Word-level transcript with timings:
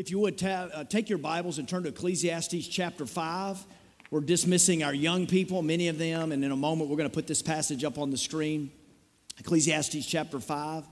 If 0.00 0.10
you 0.10 0.18
would 0.20 0.38
ta- 0.38 0.70
uh, 0.72 0.84
take 0.84 1.10
your 1.10 1.18
Bibles 1.18 1.58
and 1.58 1.68
turn 1.68 1.82
to 1.82 1.90
Ecclesiastes 1.90 2.66
chapter 2.68 3.04
5. 3.04 3.62
We're 4.10 4.22
dismissing 4.22 4.82
our 4.82 4.94
young 4.94 5.26
people, 5.26 5.60
many 5.60 5.88
of 5.88 5.98
them, 5.98 6.32
and 6.32 6.42
in 6.42 6.50
a 6.50 6.56
moment 6.56 6.88
we're 6.88 6.96
going 6.96 7.10
to 7.10 7.14
put 7.14 7.26
this 7.26 7.42
passage 7.42 7.84
up 7.84 7.98
on 7.98 8.10
the 8.10 8.16
screen. 8.16 8.70
Ecclesiastes 9.38 10.06
chapter 10.06 10.40
5. 10.40 10.84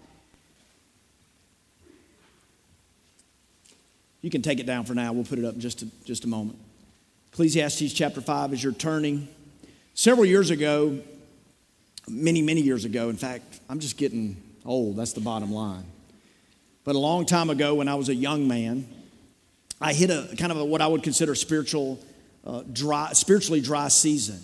You 4.21 4.29
can 4.29 4.43
take 4.43 4.61
it 4.61 4.67
down 4.67 4.85
for 4.85 4.93
now. 4.93 5.15
We'll 5.15 5.25
put 5.25 5.39
it 5.39 5.47
up 5.47 5.55
in 5.55 5.61
just 5.61 5.81
a, 5.81 5.87
just 6.05 6.27
a 6.27 6.29
moment. 6.29 6.59
Ecclesiastes 7.33 7.95
chapter 7.95 8.21
5 8.21 8.53
as 8.53 8.63
you're 8.63 8.75
turning. 8.75 9.27
Several 9.95 10.27
years 10.27 10.51
ago, 10.51 11.01
many, 12.07 12.43
many 12.43 12.61
years 12.61 12.85
ago, 12.85 13.09
in 13.09 13.17
fact, 13.17 13.61
I'm 13.71 13.81
just 13.81 13.97
getting 13.97 14.37
old. 14.67 14.97
That's 14.97 15.15
the 15.15 15.23
bottom 15.23 15.51
line. 15.51 15.85
But 16.85 16.95
a 16.95 16.99
long 16.99 17.25
time 17.25 17.49
ago, 17.49 17.75
when 17.75 17.89
I 17.89 17.95
was 17.95 18.11
a 18.11 18.15
young 18.15 18.47
man, 18.47 18.87
I 19.81 19.93
hit 19.93 20.11
a 20.11 20.35
kind 20.37 20.51
of 20.51 20.59
a, 20.59 20.65
what 20.65 20.81
I 20.81 20.87
would 20.87 21.03
consider 21.03 21.35
spiritual, 21.35 22.01
uh, 22.45 22.63
dry, 22.73 23.13
spiritually 23.13 23.61
dry 23.61 23.89
season. 23.89 24.41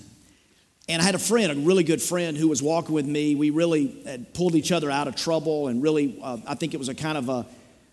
And 0.89 1.01
I 1.01 1.05
had 1.05 1.15
a 1.15 1.19
friend, 1.19 1.51
a 1.51 1.55
really 1.55 1.83
good 1.83 2.03
friend, 2.03 2.37
who 2.37 2.47
was 2.47 2.63
walking 2.63 2.95
with 2.95 3.07
me. 3.07 3.35
We 3.35 3.51
really 3.51 4.03
had 4.05 4.35
pulled 4.35 4.55
each 4.55 4.71
other 4.71 4.91
out 4.91 5.09
of 5.09 5.17
trouble, 5.17 5.69
and 5.69 5.83
really, 5.83 6.19
uh, 6.23 6.39
I 6.47 6.55
think 6.55 6.75
it 6.75 6.77
was 6.77 6.91
a 6.91 6.95
kind 6.95 7.17
of 7.17 7.29
a, 7.31 7.47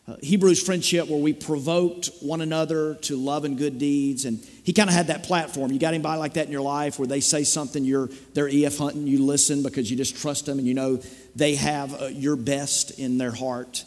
a 0.08 0.26
Hebrews 0.26 0.62
friendship 0.62 1.08
where 1.08 1.20
we 1.20 1.32
provoked 1.32 2.10
one 2.20 2.42
another 2.42 2.96
to 2.96 3.16
love 3.16 3.46
and 3.46 3.58
good 3.58 3.80
deeds. 3.80 4.26
And 4.26 4.46
he 4.64 4.74
kind 4.74 4.90
of 4.90 4.94
had 4.94 5.08
that 5.08 5.24
platform. 5.24 5.72
You 5.72 5.80
got 5.80 5.94
anybody 5.94 6.20
like 6.20 6.34
that 6.34 6.48
in 6.48 6.52
your 6.52 6.62
life 6.62 7.00
where 7.00 7.08
they 7.08 7.22
say 7.22 7.46
something, 7.46 7.86
you're 7.86 8.10
they're 8.34 8.50
E.F. 8.50 8.78
Hutton, 8.78 9.08
you 9.08 9.24
listen 9.24 9.64
because 9.64 9.90
you 9.90 9.96
just 9.96 10.18
trust 10.18 10.46
them 10.46 10.60
and 10.60 10.68
you 10.68 10.74
know 10.74 11.02
they 11.34 11.56
have 11.56 12.00
uh, 12.00 12.06
your 12.08 12.36
best 12.36 13.00
in 13.00 13.18
their 13.18 13.32
heart. 13.32 13.86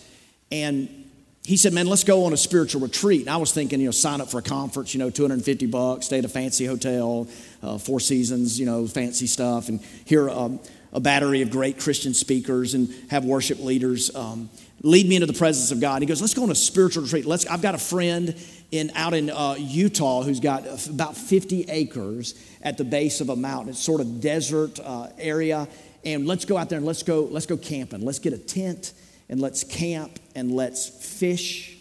And 0.51 1.04
he 1.45 1.59
said, 1.59 1.75
Man, 1.75 1.87
let's 1.87 2.05
go 2.05 2.25
on 2.25 2.33
a 2.33 2.39
spiritual 2.39 2.81
retreat. 2.81 3.21
And 3.21 3.31
I 3.31 3.37
was 3.37 3.53
thinking, 3.53 3.79
you 3.79 3.87
know, 3.87 3.93
sign 3.93 4.21
up 4.21 4.31
for 4.31 4.39
a 4.39 4.43
conference, 4.43 4.95
you 4.95 4.99
know, 4.99 5.11
250 5.11 5.67
bucks, 5.67 6.07
stay 6.07 6.19
at 6.19 6.25
a 6.25 6.29
fancy 6.29 6.65
hotel, 6.65 7.29
uh, 7.63 7.77
Four 7.77 8.01
Seasons, 8.01 8.59
you 8.59 8.65
know, 8.65 8.87
fancy 8.87 9.27
stuff, 9.27 9.69
and 9.69 9.81
hear 10.07 10.31
um, 10.31 10.59
a 10.93 11.01
battery 11.01 11.43
of 11.43 11.51
great 11.51 11.79
Christian 11.79 12.15
speakers 12.15 12.73
and 12.73 12.89
have 13.11 13.27
worship 13.27 13.59
leaders 13.59 14.15
um, 14.15 14.49
lead 14.83 15.07
me 15.07 15.17
into 15.17 15.27
the 15.27 15.35
presence 15.35 15.71
of 15.71 15.81
God. 15.81 16.01
He 16.01 16.07
goes, 16.07 16.23
Let's 16.23 16.33
go 16.33 16.45
on 16.45 16.51
a 16.51 16.55
spiritual 16.55 17.03
retreat. 17.03 17.27
Let's, 17.27 17.47
I've 17.47 17.63
got 17.63 17.75
a 17.75 17.79
friend 17.79 18.35
in, 18.71 18.91
out 18.95 19.13
in 19.13 19.29
uh, 19.29 19.57
Utah 19.59 20.23
who's 20.23 20.41
got 20.41 20.65
about 20.89 21.15
50 21.15 21.65
acres 21.69 22.35
at 22.63 22.79
the 22.79 22.85
base 22.85 23.21
of 23.21 23.29
a 23.29 23.37
mountain. 23.37 23.71
It's 23.71 23.81
sort 23.81 24.01
of 24.01 24.23
desert 24.23 24.81
uh, 24.83 25.09
area. 25.19 25.69
And 26.07 26.27
let's 26.27 26.47
go 26.47 26.57
out 26.57 26.71
there 26.71 26.79
and 26.79 26.87
let's 26.87 27.03
go, 27.03 27.25
let's 27.25 27.47
go 27.47 27.59
camping. 27.59 28.03
Let's 28.03 28.19
get 28.19 28.33
a 28.33 28.39
tent 28.39 28.95
and 29.29 29.41
let's 29.41 29.65
camp 29.65 30.19
and 30.35 30.51
let's 30.51 30.89
fish 30.89 31.77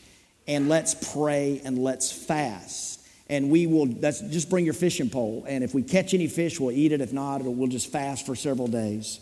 and 0.48 0.70
let's 0.70 1.14
pray 1.14 1.62
and 1.64 1.78
let's 1.78 2.12
fast. 2.12 3.02
And 3.30 3.50
we 3.50 3.68
will, 3.68 3.86
that's, 3.86 4.22
just 4.22 4.50
bring 4.50 4.66
your 4.66 4.74
fishing 4.74 5.10
pole. 5.10 5.46
And 5.48 5.64
if 5.64 5.74
we 5.74 5.82
catch 5.82 6.14
any 6.14 6.28
fish, 6.28 6.60
we'll 6.60 6.72
eat 6.72 6.92
it. 6.92 7.02
If 7.02 7.14
not, 7.14 7.42
we'll 7.42 7.68
just 7.68 7.92
fast 7.92 8.26
for 8.26 8.36
several 8.36 8.68
days. 8.68 9.20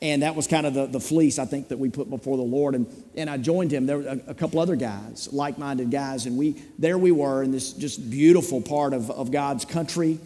And 0.00 0.22
that 0.22 0.34
was 0.34 0.46
kind 0.46 0.66
of 0.66 0.74
the, 0.74 0.86
the 0.86 1.00
fleece, 1.00 1.38
I 1.38 1.44
think, 1.44 1.68
that 1.68 1.78
we 1.78 1.88
put 1.88 2.10
before 2.10 2.36
the 2.36 2.42
Lord. 2.42 2.74
And, 2.74 2.86
and 3.14 3.30
I 3.30 3.36
joined 3.36 3.70
him. 3.70 3.86
There 3.86 3.98
were 3.98 4.08
a, 4.08 4.20
a 4.28 4.34
couple 4.34 4.60
other 4.60 4.76
guys, 4.76 5.28
like 5.32 5.56
minded 5.56 5.90
guys. 5.90 6.26
And 6.26 6.36
we, 6.36 6.62
there 6.78 6.98
we 6.98 7.12
were 7.12 7.42
in 7.42 7.52
this 7.52 7.72
just 7.72 8.10
beautiful 8.10 8.60
part 8.60 8.92
of, 8.92 9.10
of 9.10 9.30
God's 9.30 9.64
country. 9.64 10.18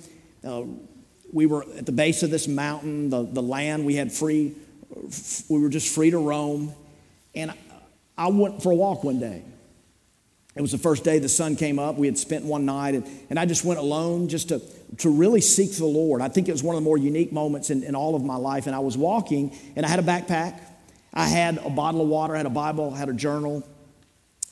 Uh, 0.45 0.63
we 1.33 1.47
were 1.47 1.65
at 1.77 1.87
the 1.87 1.93
base 1.93 2.23
of 2.23 2.31
this 2.31 2.49
mountain, 2.49 3.11
the, 3.11 3.23
the 3.23 3.43
land 3.43 3.85
we 3.85 3.97
had 3.97 4.13
free, 4.13 4.55
we 5.49 5.59
were 5.61 5.69
just 5.69 5.95
free 5.95 6.11
to 6.11 6.19
roam. 6.19 6.73
And 7.39 7.53
I 8.17 8.29
went 8.29 8.63
for 8.63 8.73
a 8.73 8.75
walk 8.75 9.05
one 9.05 9.21
day. 9.21 9.43
It 10.57 10.61
was 10.61 10.73
the 10.73 10.79
first 10.79 11.05
day 11.05 11.21
the 11.21 11.29
sun 11.29 11.55
came 11.55 11.79
up. 11.79 11.97
We 11.97 12.09
had 12.09 12.19
spent 12.19 12.45
one 12.45 12.67
night, 12.67 12.95
and, 12.95 13.09
and 13.31 13.39
I 13.39 13.47
just 13.47 13.65
went 13.65 13.79
alone 13.79 14.29
just 14.29 14.49
to, 14.49 14.61
to 14.99 15.09
really 15.09 15.41
seek 15.41 15.73
the 15.77 15.87
Lord. 15.87 16.21
I 16.21 16.29
think 16.29 16.49
it 16.49 16.53
was 16.53 16.65
one 16.65 16.75
of 16.75 16.83
the 16.83 16.85
more 16.85 16.99
unique 16.99 17.31
moments 17.31 17.71
in, 17.71 17.85
in 17.85 17.95
all 17.95 18.17
of 18.17 18.25
my 18.25 18.35
life. 18.35 18.67
And 18.67 18.75
I 18.75 18.81
was 18.81 18.97
walking, 18.97 19.57
and 19.77 19.87
I 19.87 19.89
had 19.89 20.01
a 20.01 20.03
backpack. 20.03 20.61
I 21.15 21.27
had 21.27 21.59
a 21.59 21.71
bottle 21.71 22.03
of 22.03 22.09
water, 22.09 22.35
I 22.35 22.39
had 22.39 22.47
a 22.47 22.51
Bible, 22.51 22.93
I 22.95 22.99
had 22.99 23.09
a 23.09 23.15
journal, 23.15 23.67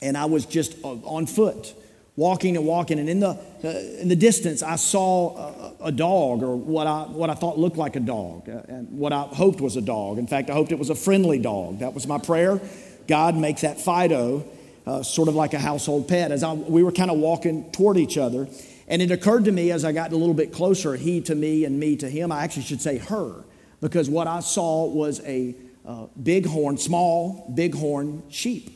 and 0.00 0.16
I 0.16 0.24
was 0.24 0.46
just 0.46 0.76
uh, 0.84 0.92
on 1.04 1.26
foot, 1.26 1.74
walking 2.16 2.56
and 2.56 2.66
walking. 2.66 2.98
And 2.98 3.08
in 3.08 3.20
the, 3.20 3.28
uh, 3.28 3.68
in 4.00 4.08
the 4.08 4.16
distance, 4.16 4.62
I 4.62 4.76
saw 4.76 5.36
a, 5.36 5.86
a, 5.86 5.92
dog, 5.92 6.42
or 6.42 6.56
what 6.56 6.86
I, 6.86 7.02
what 7.02 7.30
I 7.30 7.34
thought 7.34 7.58
looked 7.58 7.76
like 7.76 7.96
a 7.96 8.00
dog, 8.00 8.48
uh, 8.48 8.62
and 8.68 8.98
what 8.98 9.12
I 9.12 9.22
hoped 9.22 9.60
was 9.60 9.76
a 9.76 9.82
dog. 9.82 10.18
In 10.18 10.26
fact, 10.26 10.50
I 10.50 10.54
hoped 10.54 10.72
it 10.72 10.78
was 10.78 10.90
a 10.90 10.94
friendly 10.94 11.38
dog. 11.38 11.80
That 11.80 11.94
was 11.94 12.06
my 12.06 12.18
prayer. 12.18 12.60
God, 13.06 13.36
make 13.36 13.60
that 13.60 13.80
Fido 13.80 14.44
uh, 14.86 15.02
sort 15.02 15.28
of 15.28 15.34
like 15.34 15.52
a 15.54 15.58
household 15.58 16.08
pet. 16.08 16.32
As 16.32 16.42
I, 16.42 16.52
we 16.52 16.82
were 16.82 16.92
kind 16.92 17.10
of 17.10 17.18
walking 17.18 17.70
toward 17.70 17.98
each 17.98 18.16
other, 18.16 18.48
and 18.88 19.02
it 19.02 19.10
occurred 19.10 19.44
to 19.44 19.52
me 19.52 19.70
as 19.70 19.84
I 19.84 19.92
got 19.92 20.12
a 20.12 20.16
little 20.16 20.34
bit 20.34 20.52
closer, 20.52 20.96
he 20.96 21.20
to 21.22 21.34
me 21.34 21.64
and 21.64 21.78
me 21.78 21.96
to 21.96 22.08
him, 22.08 22.32
I 22.32 22.44
actually 22.44 22.62
should 22.62 22.80
say 22.80 22.98
her, 22.98 23.44
because 23.80 24.08
what 24.08 24.26
I 24.26 24.40
saw 24.40 24.86
was 24.86 25.20
a 25.24 25.54
uh, 25.84 26.06
bighorn, 26.16 26.78
small 26.78 27.52
bighorn 27.54 28.22
sheep. 28.28 28.75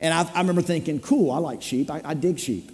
And 0.00 0.14
I, 0.14 0.30
I, 0.34 0.40
remember 0.40 0.62
thinking, 0.62 1.00
cool, 1.00 1.30
I 1.30 1.38
like 1.38 1.62
sheep, 1.62 1.90
I, 1.90 2.00
I 2.04 2.14
dig 2.14 2.38
sheep. 2.38 2.70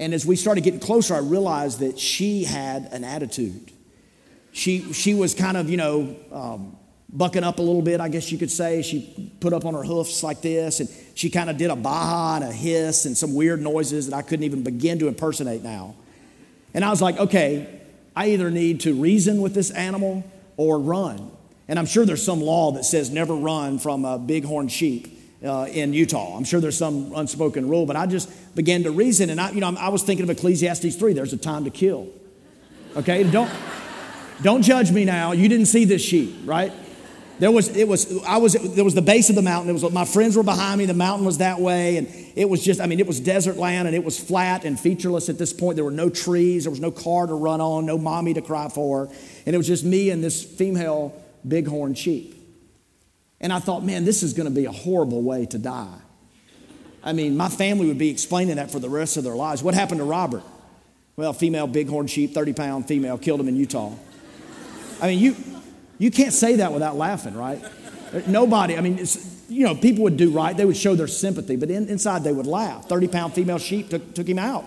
And 0.00 0.14
as 0.14 0.24
we 0.24 0.34
started 0.34 0.64
getting 0.64 0.80
closer, 0.80 1.14
I 1.14 1.18
realized 1.18 1.80
that 1.80 1.98
she 1.98 2.44
had 2.44 2.84
an 2.92 3.04
attitude. 3.04 3.70
She, 4.52 4.92
she 4.92 5.14
was 5.14 5.34
kind 5.34 5.56
of, 5.56 5.70
you 5.70 5.76
know, 5.76 6.16
um, 6.32 6.76
bucking 7.12 7.44
up 7.44 7.58
a 7.58 7.62
little 7.62 7.82
bit, 7.82 8.00
I 8.00 8.08
guess 8.08 8.32
you 8.32 8.38
could 8.38 8.50
say. 8.50 8.82
She 8.82 9.32
put 9.40 9.52
up 9.52 9.64
on 9.64 9.74
her 9.74 9.82
hoofs 9.82 10.22
like 10.22 10.40
this, 10.40 10.80
and 10.80 10.88
she 11.14 11.30
kind 11.30 11.50
of 11.50 11.56
did 11.56 11.70
a 11.70 11.76
baha 11.76 12.42
and 12.42 12.50
a 12.50 12.52
hiss 12.52 13.04
and 13.04 13.16
some 13.16 13.34
weird 13.34 13.60
noises 13.60 14.08
that 14.08 14.16
I 14.16 14.22
couldn't 14.22 14.44
even 14.44 14.62
begin 14.62 14.98
to 15.00 15.08
impersonate 15.08 15.62
now. 15.62 15.94
And 16.72 16.84
I 16.84 16.90
was 16.90 17.02
like, 17.02 17.18
okay, 17.18 17.80
I 18.14 18.30
either 18.30 18.50
need 18.50 18.80
to 18.80 18.94
reason 18.94 19.40
with 19.40 19.54
this 19.54 19.70
animal 19.70 20.24
or 20.56 20.78
run. 20.78 21.30
And 21.68 21.78
I'm 21.78 21.86
sure 21.86 22.04
there's 22.04 22.24
some 22.24 22.40
law 22.40 22.72
that 22.72 22.84
says 22.84 23.10
never 23.10 23.34
run 23.34 23.78
from 23.78 24.04
a 24.04 24.18
bighorn 24.18 24.68
sheep. 24.68 25.19
Uh, 25.42 25.66
in 25.72 25.94
Utah. 25.94 26.36
I'm 26.36 26.44
sure 26.44 26.60
there's 26.60 26.76
some 26.76 27.14
unspoken 27.16 27.66
rule, 27.66 27.86
but 27.86 27.96
I 27.96 28.04
just 28.04 28.28
began 28.54 28.82
to 28.82 28.90
reason, 28.90 29.30
and 29.30 29.40
I, 29.40 29.50
you 29.52 29.60
know, 29.60 29.74
I 29.74 29.88
was 29.88 30.02
thinking 30.02 30.22
of 30.22 30.28
Ecclesiastes 30.28 30.96
3. 30.96 31.14
There's 31.14 31.32
a 31.32 31.38
time 31.38 31.64
to 31.64 31.70
kill. 31.70 32.08
Okay, 32.94 33.24
don't 33.24 33.50
don't 34.42 34.62
judge 34.62 34.90
me 34.90 35.04
now. 35.04 35.32
You 35.32 35.48
didn't 35.48 35.66
see 35.66 35.84
this 35.84 36.02
sheep, 36.02 36.34
right? 36.44 36.72
There 37.38 37.50
was, 37.50 37.74
it 37.74 37.88
was, 37.88 38.22
I 38.24 38.36
was, 38.36 38.52
there 38.52 38.84
was 38.84 38.94
the 38.94 39.02
base 39.02 39.30
of 39.30 39.34
the 39.34 39.42
mountain. 39.42 39.70
It 39.70 39.72
was, 39.72 39.90
my 39.92 40.04
friends 40.04 40.36
were 40.36 40.42
behind 40.42 40.78
me. 40.78 40.84
The 40.84 40.92
mountain 40.92 41.24
was 41.24 41.38
that 41.38 41.58
way. 41.58 41.96
And 41.96 42.06
it 42.36 42.48
was 42.48 42.62
just, 42.62 42.82
I 42.82 42.86
mean, 42.86 43.00
it 43.00 43.06
was 43.06 43.18
desert 43.18 43.56
land 43.56 43.88
and 43.88 43.96
it 43.96 44.04
was 44.04 44.18
flat 44.18 44.64
and 44.64 44.78
featureless 44.78 45.30
at 45.30 45.38
this 45.38 45.52
point. 45.52 45.76
There 45.76 45.84
were 45.84 45.90
no 45.90 46.10
trees. 46.10 46.64
There 46.64 46.70
was 46.70 46.80
no 46.80 46.90
car 46.90 47.26
to 47.26 47.32
run 47.32 47.62
on, 47.62 47.86
no 47.86 47.96
mommy 47.96 48.34
to 48.34 48.42
cry 48.42 48.68
for. 48.68 49.08
And 49.46 49.54
it 49.54 49.56
was 49.56 49.66
just 49.66 49.84
me 49.84 50.10
and 50.10 50.22
this 50.22 50.44
female 50.44 51.14
bighorn 51.42 51.94
sheep. 51.94 52.39
And 53.40 53.52
I 53.52 53.58
thought, 53.58 53.84
man, 53.84 54.04
this 54.04 54.22
is 54.22 54.34
going 54.34 54.48
to 54.48 54.54
be 54.54 54.66
a 54.66 54.72
horrible 54.72 55.22
way 55.22 55.46
to 55.46 55.58
die. 55.58 55.98
I 57.02 57.12
mean, 57.12 57.36
my 57.36 57.48
family 57.48 57.86
would 57.86 57.98
be 57.98 58.10
explaining 58.10 58.56
that 58.56 58.70
for 58.70 58.78
the 58.78 58.90
rest 58.90 59.16
of 59.16 59.24
their 59.24 59.34
lives. 59.34 59.62
What 59.62 59.74
happened 59.74 60.00
to 60.00 60.04
Robert? 60.04 60.42
Well, 61.16 61.32
female 61.32 61.66
bighorn 61.66 62.06
sheep, 62.06 62.34
30 62.34 62.52
pound 62.52 62.88
female, 62.88 63.16
killed 63.16 63.40
him 63.40 63.48
in 63.48 63.56
Utah. 63.56 63.94
I 65.00 65.06
mean, 65.06 65.18
you, 65.18 65.36
you 65.98 66.10
can't 66.10 66.32
say 66.32 66.56
that 66.56 66.72
without 66.72 66.96
laughing, 66.96 67.34
right? 67.34 67.62
Nobody, 68.26 68.76
I 68.76 68.80
mean, 68.80 68.98
you 69.48 69.64
know, 69.64 69.74
people 69.74 70.04
would 70.04 70.16
do 70.16 70.30
right. 70.30 70.56
They 70.56 70.64
would 70.64 70.76
show 70.76 70.94
their 70.94 71.06
sympathy, 71.06 71.56
but 71.56 71.70
in, 71.70 71.88
inside 71.88 72.22
they 72.24 72.32
would 72.32 72.46
laugh. 72.46 72.88
30 72.88 73.08
pound 73.08 73.34
female 73.34 73.58
sheep 73.58 73.88
took, 73.88 74.14
took 74.14 74.28
him 74.28 74.38
out. 74.38 74.66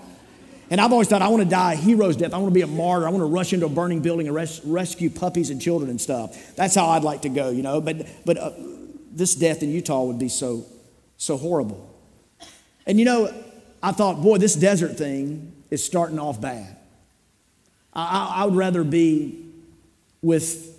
And 0.73 0.81
I've 0.81 0.91
always 0.91 1.07
thought, 1.07 1.22
I 1.22 1.28
want 1.28 1.44
to 1.44 1.47
die 1.47 1.73
a 1.73 1.75
hero's 1.75 2.16
death. 2.16 2.34
I 2.34 2.38
want 2.39 2.50
to 2.50 2.56
be 2.56 2.63
a 2.63 2.67
martyr. 2.67 3.06
I 3.06 3.11
want 3.11 3.22
to 3.22 3.28
rush 3.28 3.53
into 3.53 3.67
a 3.67 3.69
burning 3.69 4.00
building 4.00 4.25
and 4.25 4.35
res- 4.35 4.59
rescue 4.66 5.11
puppies 5.11 5.51
and 5.51 5.61
children 5.61 5.88
and 5.91 6.01
stuff. 6.01 6.56
That's 6.56 6.73
how 6.73 6.88
I'd 6.88 7.03
like 7.03 7.22
to 7.22 7.29
go, 7.29 7.51
you 7.51 7.61
know. 7.61 7.79
But, 7.79 8.07
but 8.25 8.38
uh, 8.39 8.53
this 9.11 9.35
death 9.35 9.61
in 9.61 9.69
Utah 9.69 10.01
would 10.06 10.17
be 10.17 10.29
so, 10.29 10.66
so 11.17 11.38
horrible. 11.38 11.95
And 12.88 12.97
you 12.97 13.06
know, 13.06 13.31
I 13.84 13.91
thought, 13.91 14.23
boy, 14.23 14.40
this 14.40 14.55
desert 14.55 14.97
thing 14.97 15.53
is 15.70 15.85
starting 15.85 16.17
off 16.17 16.41
bad. 16.41 16.76
I, 17.93 18.02
I, 18.02 18.41
I 18.41 18.46
would 18.46 18.55
rather 18.55 18.84
be 18.84 19.46
with 20.23 20.76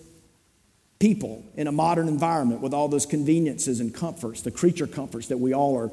people 0.98 1.44
in 1.54 1.68
a 1.68 1.72
modern 1.72 2.08
environment 2.08 2.62
with 2.62 2.74
all 2.74 2.88
those 2.88 3.06
conveniences 3.06 3.78
and 3.78 3.94
comforts, 3.94 4.40
the 4.40 4.50
creature 4.50 4.88
comforts 4.88 5.28
that 5.28 5.38
we 5.38 5.54
all 5.54 5.78
are 5.78 5.92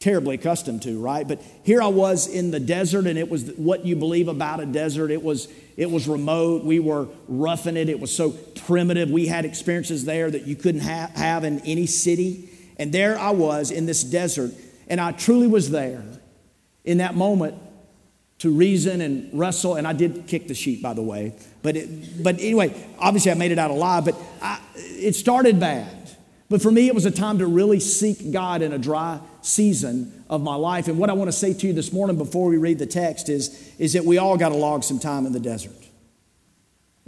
terribly 0.00 0.36
accustomed 0.36 0.82
to, 0.82 1.00
right? 1.00 1.26
But 1.26 1.42
here 1.64 1.82
I 1.82 1.88
was 1.88 2.26
in 2.28 2.50
the 2.50 2.60
desert, 2.60 3.06
and 3.06 3.18
it 3.18 3.28
was 3.28 3.50
what 3.56 3.84
you 3.84 3.96
believe 3.96 4.28
about 4.28 4.60
a 4.60 4.66
desert. 4.66 5.10
It 5.10 5.22
was 5.22 5.48
it 5.76 5.90
was 5.90 6.08
remote. 6.08 6.64
We 6.64 6.80
were 6.80 7.08
roughing 7.28 7.76
it. 7.76 7.88
It 7.88 8.00
was 8.00 8.14
so 8.14 8.30
primitive. 8.30 9.10
We 9.10 9.26
had 9.26 9.44
experiences 9.44 10.04
there 10.04 10.28
that 10.28 10.44
you 10.46 10.56
couldn't 10.56 10.80
ha- 10.80 11.10
have 11.14 11.44
in 11.44 11.60
any 11.60 11.86
city. 11.86 12.50
And 12.78 12.92
there 12.92 13.16
I 13.16 13.30
was 13.30 13.70
in 13.70 13.86
this 13.86 14.02
desert, 14.02 14.52
and 14.88 15.00
I 15.00 15.12
truly 15.12 15.46
was 15.46 15.70
there 15.70 16.02
in 16.84 16.98
that 16.98 17.14
moment 17.14 17.54
to 18.38 18.50
reason 18.50 19.00
and 19.00 19.30
wrestle. 19.38 19.76
And 19.76 19.86
I 19.86 19.92
did 19.92 20.26
kick 20.26 20.48
the 20.48 20.54
sheep, 20.54 20.82
by 20.82 20.94
the 20.94 21.02
way. 21.02 21.34
But, 21.62 21.76
it, 21.76 22.22
but 22.22 22.36
anyway, 22.36 22.74
obviously 22.98 23.30
I 23.30 23.34
made 23.34 23.52
it 23.52 23.58
out 23.58 23.70
alive, 23.70 24.04
but 24.04 24.16
I, 24.40 24.60
it 24.74 25.14
started 25.14 25.60
bad. 25.60 26.10
But 26.48 26.62
for 26.62 26.70
me, 26.70 26.86
it 26.86 26.94
was 26.94 27.04
a 27.04 27.10
time 27.10 27.38
to 27.38 27.46
really 27.46 27.78
seek 27.78 28.32
God 28.32 28.62
in 28.62 28.72
a 28.72 28.78
dry 28.78 29.20
season 29.48 30.24
of 30.28 30.42
my 30.42 30.54
life. 30.54 30.88
And 30.88 30.98
what 30.98 31.10
I 31.10 31.14
want 31.14 31.28
to 31.28 31.36
say 31.36 31.54
to 31.54 31.66
you 31.66 31.72
this 31.72 31.92
morning 31.92 32.16
before 32.16 32.48
we 32.48 32.56
read 32.56 32.78
the 32.78 32.86
text 32.86 33.28
is, 33.28 33.72
is 33.78 33.94
that 33.94 34.04
we 34.04 34.18
all 34.18 34.36
got 34.36 34.50
to 34.50 34.54
log 34.54 34.84
some 34.84 34.98
time 34.98 35.26
in 35.26 35.32
the 35.32 35.40
desert. 35.40 35.72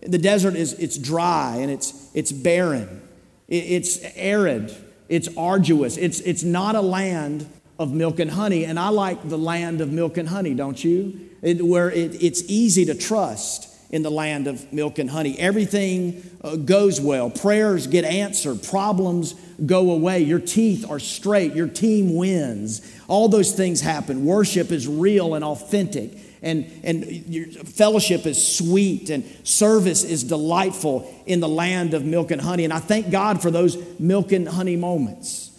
The 0.02 0.18
desert 0.18 0.56
is 0.56 0.72
it's 0.74 0.96
dry 0.96 1.58
and 1.60 1.70
it's 1.70 2.10
it's 2.14 2.32
barren. 2.32 3.02
It's 3.48 3.98
arid. 4.16 4.74
It's 5.08 5.28
arduous. 5.36 5.98
It's 5.98 6.20
it's 6.20 6.42
not 6.42 6.74
a 6.74 6.80
land 6.80 7.46
of 7.78 7.92
milk 7.92 8.18
and 8.18 8.30
honey. 8.30 8.64
And 8.64 8.78
I 8.78 8.88
like 8.88 9.28
the 9.28 9.36
land 9.36 9.82
of 9.82 9.92
milk 9.92 10.16
and 10.16 10.28
honey, 10.28 10.54
don't 10.54 10.82
you? 10.82 11.28
It, 11.42 11.64
where 11.64 11.90
it, 11.90 12.22
it's 12.22 12.42
easy 12.48 12.86
to 12.86 12.94
trust 12.94 13.69
in 13.90 14.02
the 14.02 14.10
land 14.10 14.46
of 14.46 14.72
milk 14.72 14.98
and 14.98 15.10
honey. 15.10 15.38
Everything 15.38 16.22
uh, 16.42 16.56
goes 16.56 17.00
well. 17.00 17.28
Prayers 17.28 17.86
get 17.86 18.04
answered. 18.04 18.62
Problems 18.62 19.34
go 19.64 19.90
away. 19.90 20.20
Your 20.20 20.38
teeth 20.38 20.88
are 20.88 21.00
straight. 21.00 21.54
Your 21.54 21.66
team 21.66 22.14
wins. 22.14 22.80
All 23.08 23.28
those 23.28 23.52
things 23.52 23.80
happen. 23.80 24.24
Worship 24.24 24.70
is 24.70 24.86
real 24.86 25.34
and 25.34 25.44
authentic. 25.44 26.12
And, 26.42 26.70
and 26.84 27.04
your 27.04 27.46
fellowship 27.64 28.24
is 28.24 28.56
sweet 28.56 29.10
and 29.10 29.24
service 29.44 30.04
is 30.04 30.24
delightful 30.24 31.12
in 31.26 31.40
the 31.40 31.48
land 31.48 31.92
of 31.92 32.04
milk 32.04 32.30
and 32.30 32.40
honey. 32.40 32.64
And 32.64 32.72
I 32.72 32.78
thank 32.78 33.10
God 33.10 33.42
for 33.42 33.50
those 33.50 33.76
milk 33.98 34.32
and 34.32 34.48
honey 34.48 34.76
moments. 34.76 35.50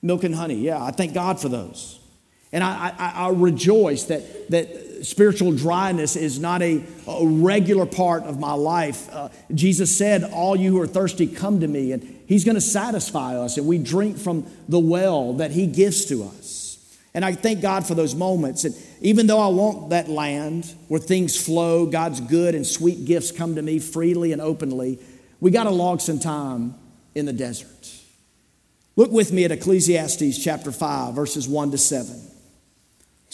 Milk 0.00 0.24
and 0.24 0.34
honey, 0.34 0.54
yeah, 0.54 0.82
I 0.82 0.90
thank 0.90 1.14
God 1.14 1.38
for 1.38 1.48
those. 1.48 2.01
And 2.52 2.62
I, 2.62 2.94
I, 2.98 3.12
I 3.26 3.28
rejoice 3.30 4.04
that, 4.04 4.50
that 4.50 5.06
spiritual 5.06 5.52
dryness 5.52 6.16
is 6.16 6.38
not 6.38 6.62
a, 6.62 6.84
a 7.06 7.26
regular 7.26 7.86
part 7.86 8.24
of 8.24 8.38
my 8.38 8.52
life. 8.52 9.08
Uh, 9.12 9.30
Jesus 9.54 9.96
said, 9.96 10.24
All 10.24 10.54
you 10.54 10.70
who 10.72 10.80
are 10.80 10.86
thirsty, 10.86 11.26
come 11.26 11.60
to 11.60 11.68
me, 11.68 11.92
and 11.92 12.20
He's 12.26 12.44
going 12.44 12.54
to 12.54 12.60
satisfy 12.60 13.36
us, 13.36 13.56
and 13.56 13.66
we 13.66 13.78
drink 13.78 14.18
from 14.18 14.46
the 14.68 14.78
well 14.78 15.34
that 15.34 15.50
He 15.50 15.66
gives 15.66 16.04
to 16.06 16.24
us. 16.24 16.60
And 17.14 17.24
I 17.24 17.34
thank 17.34 17.60
God 17.60 17.86
for 17.86 17.94
those 17.94 18.14
moments. 18.14 18.64
And 18.64 18.74
even 19.02 19.26
though 19.26 19.40
I 19.40 19.48
want 19.48 19.90
that 19.90 20.08
land 20.08 20.72
where 20.88 21.00
things 21.00 21.42
flow, 21.42 21.84
God's 21.84 22.20
good 22.20 22.54
and 22.54 22.66
sweet 22.66 23.04
gifts 23.04 23.32
come 23.32 23.56
to 23.56 23.62
me 23.62 23.78
freely 23.78 24.32
and 24.32 24.40
openly, 24.40 24.98
we 25.40 25.50
got 25.50 25.64
to 25.64 25.70
log 25.70 26.00
some 26.00 26.18
time 26.18 26.74
in 27.14 27.26
the 27.26 27.32
desert. 27.32 27.92
Look 28.96 29.10
with 29.10 29.32
me 29.32 29.44
at 29.44 29.52
Ecclesiastes 29.52 30.42
chapter 30.42 30.72
5, 30.72 31.14
verses 31.14 31.48
1 31.48 31.72
to 31.72 31.78
7. 31.78 32.31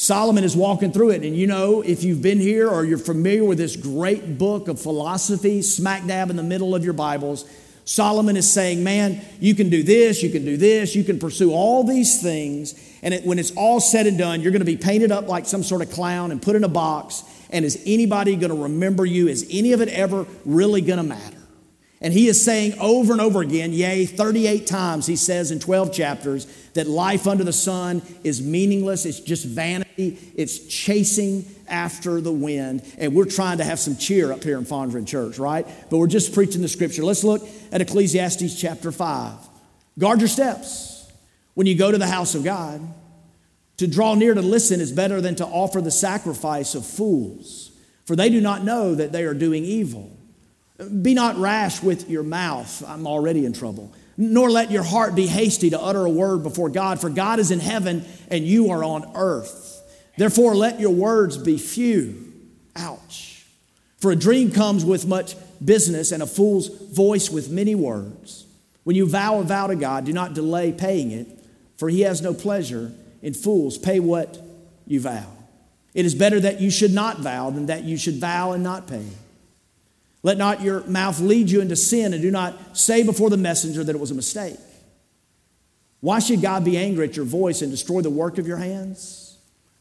Solomon 0.00 0.44
is 0.44 0.56
walking 0.56 0.92
through 0.92 1.10
it. 1.10 1.24
And 1.24 1.36
you 1.36 1.48
know, 1.48 1.82
if 1.82 2.04
you've 2.04 2.22
been 2.22 2.38
here 2.38 2.68
or 2.68 2.84
you're 2.84 2.98
familiar 2.98 3.42
with 3.42 3.58
this 3.58 3.74
great 3.74 4.38
book 4.38 4.68
of 4.68 4.80
philosophy, 4.80 5.60
smack 5.60 6.06
dab 6.06 6.30
in 6.30 6.36
the 6.36 6.42
middle 6.44 6.72
of 6.76 6.84
your 6.84 6.92
Bibles, 6.92 7.44
Solomon 7.84 8.36
is 8.36 8.48
saying, 8.48 8.84
Man, 8.84 9.20
you 9.40 9.56
can 9.56 9.70
do 9.70 9.82
this, 9.82 10.22
you 10.22 10.30
can 10.30 10.44
do 10.44 10.56
this, 10.56 10.94
you 10.94 11.02
can 11.02 11.18
pursue 11.18 11.50
all 11.50 11.82
these 11.82 12.22
things. 12.22 12.78
And 13.02 13.12
it, 13.12 13.26
when 13.26 13.40
it's 13.40 13.50
all 13.56 13.80
said 13.80 14.06
and 14.06 14.16
done, 14.16 14.40
you're 14.40 14.52
going 14.52 14.60
to 14.60 14.64
be 14.64 14.76
painted 14.76 15.10
up 15.10 15.26
like 15.26 15.46
some 15.46 15.64
sort 15.64 15.82
of 15.82 15.90
clown 15.90 16.30
and 16.30 16.40
put 16.40 16.54
in 16.54 16.62
a 16.62 16.68
box. 16.68 17.24
And 17.50 17.64
is 17.64 17.82
anybody 17.84 18.36
going 18.36 18.54
to 18.54 18.62
remember 18.62 19.04
you? 19.04 19.26
Is 19.26 19.48
any 19.50 19.72
of 19.72 19.80
it 19.80 19.88
ever 19.88 20.26
really 20.44 20.80
going 20.80 20.98
to 20.98 21.02
matter? 21.02 21.37
And 22.00 22.12
he 22.12 22.28
is 22.28 22.44
saying 22.44 22.78
over 22.78 23.12
and 23.12 23.20
over 23.20 23.40
again, 23.40 23.72
yea, 23.72 24.06
38 24.06 24.66
times, 24.66 25.06
he 25.06 25.16
says 25.16 25.50
in 25.50 25.58
12 25.58 25.92
chapters, 25.92 26.46
that 26.74 26.86
life 26.86 27.26
under 27.26 27.42
the 27.42 27.52
sun 27.52 28.02
is 28.22 28.40
meaningless. 28.40 29.04
It's 29.04 29.18
just 29.18 29.44
vanity. 29.44 30.16
It's 30.36 30.60
chasing 30.68 31.44
after 31.68 32.20
the 32.20 32.32
wind. 32.32 32.82
And 32.98 33.14
we're 33.14 33.24
trying 33.24 33.58
to 33.58 33.64
have 33.64 33.80
some 33.80 33.96
cheer 33.96 34.32
up 34.32 34.44
here 34.44 34.58
in 34.58 34.64
Fondren 34.64 35.08
Church, 35.08 35.40
right? 35.40 35.66
But 35.90 35.98
we're 35.98 36.06
just 36.06 36.32
preaching 36.32 36.62
the 36.62 36.68
scripture. 36.68 37.02
Let's 37.02 37.24
look 37.24 37.42
at 37.72 37.80
Ecclesiastes 37.80 38.60
chapter 38.60 38.92
5. 38.92 39.34
Guard 39.98 40.20
your 40.20 40.28
steps 40.28 41.10
when 41.54 41.66
you 41.66 41.76
go 41.76 41.90
to 41.90 41.98
the 41.98 42.06
house 42.06 42.36
of 42.36 42.44
God. 42.44 42.80
To 43.78 43.86
draw 43.86 44.14
near 44.14 44.34
to 44.34 44.42
listen 44.42 44.80
is 44.80 44.90
better 44.92 45.20
than 45.20 45.36
to 45.36 45.46
offer 45.46 45.80
the 45.80 45.90
sacrifice 45.90 46.74
of 46.74 46.84
fools, 46.84 47.70
for 48.06 48.16
they 48.16 48.28
do 48.28 48.40
not 48.40 48.64
know 48.64 48.94
that 48.96 49.12
they 49.12 49.24
are 49.24 49.34
doing 49.34 49.64
evil. 49.64 50.17
Be 50.78 51.14
not 51.14 51.36
rash 51.36 51.82
with 51.82 52.08
your 52.08 52.22
mouth. 52.22 52.84
I'm 52.86 53.06
already 53.06 53.44
in 53.44 53.52
trouble. 53.52 53.92
Nor 54.16 54.50
let 54.50 54.70
your 54.70 54.82
heart 54.82 55.14
be 55.14 55.26
hasty 55.26 55.70
to 55.70 55.80
utter 55.80 56.04
a 56.04 56.10
word 56.10 56.42
before 56.42 56.68
God, 56.68 57.00
for 57.00 57.10
God 57.10 57.38
is 57.38 57.50
in 57.50 57.60
heaven 57.60 58.04
and 58.30 58.44
you 58.44 58.70
are 58.70 58.82
on 58.82 59.10
earth. 59.14 59.76
Therefore, 60.16 60.56
let 60.56 60.80
your 60.80 60.90
words 60.90 61.38
be 61.38 61.58
few. 61.58 62.32
Ouch. 62.74 63.44
For 63.98 64.10
a 64.12 64.16
dream 64.16 64.50
comes 64.52 64.84
with 64.84 65.06
much 65.06 65.34
business, 65.64 66.12
and 66.12 66.22
a 66.22 66.26
fool's 66.26 66.68
voice 66.68 67.30
with 67.30 67.50
many 67.50 67.74
words. 67.74 68.46
When 68.84 68.96
you 68.96 69.08
vow 69.08 69.40
a 69.40 69.42
vow 69.42 69.66
to 69.66 69.76
God, 69.76 70.04
do 70.04 70.12
not 70.12 70.34
delay 70.34 70.72
paying 70.72 71.10
it, 71.10 71.26
for 71.76 71.88
he 71.88 72.02
has 72.02 72.22
no 72.22 72.32
pleasure 72.32 72.92
in 73.22 73.34
fools. 73.34 73.76
Pay 73.76 74.00
what 74.00 74.40
you 74.86 75.00
vow. 75.00 75.26
It 75.94 76.06
is 76.06 76.14
better 76.14 76.38
that 76.40 76.60
you 76.60 76.70
should 76.70 76.92
not 76.92 77.18
vow 77.18 77.50
than 77.50 77.66
that 77.66 77.84
you 77.84 77.96
should 77.96 78.16
vow 78.16 78.52
and 78.52 78.62
not 78.62 78.86
pay. 78.86 79.04
Let 80.22 80.36
not 80.36 80.62
your 80.62 80.84
mouth 80.84 81.20
lead 81.20 81.50
you 81.50 81.60
into 81.60 81.76
sin, 81.76 82.12
and 82.12 82.22
do 82.22 82.30
not 82.30 82.76
say 82.76 83.02
before 83.02 83.30
the 83.30 83.36
messenger 83.36 83.84
that 83.84 83.94
it 83.94 84.00
was 84.00 84.10
a 84.10 84.14
mistake. 84.14 84.56
Why 86.00 86.18
should 86.18 86.42
God 86.42 86.64
be 86.64 86.76
angry 86.76 87.08
at 87.08 87.16
your 87.16 87.24
voice 87.24 87.62
and 87.62 87.70
destroy 87.70 88.00
the 88.00 88.10
work 88.10 88.38
of 88.38 88.46
your 88.46 88.56
hands? 88.56 89.36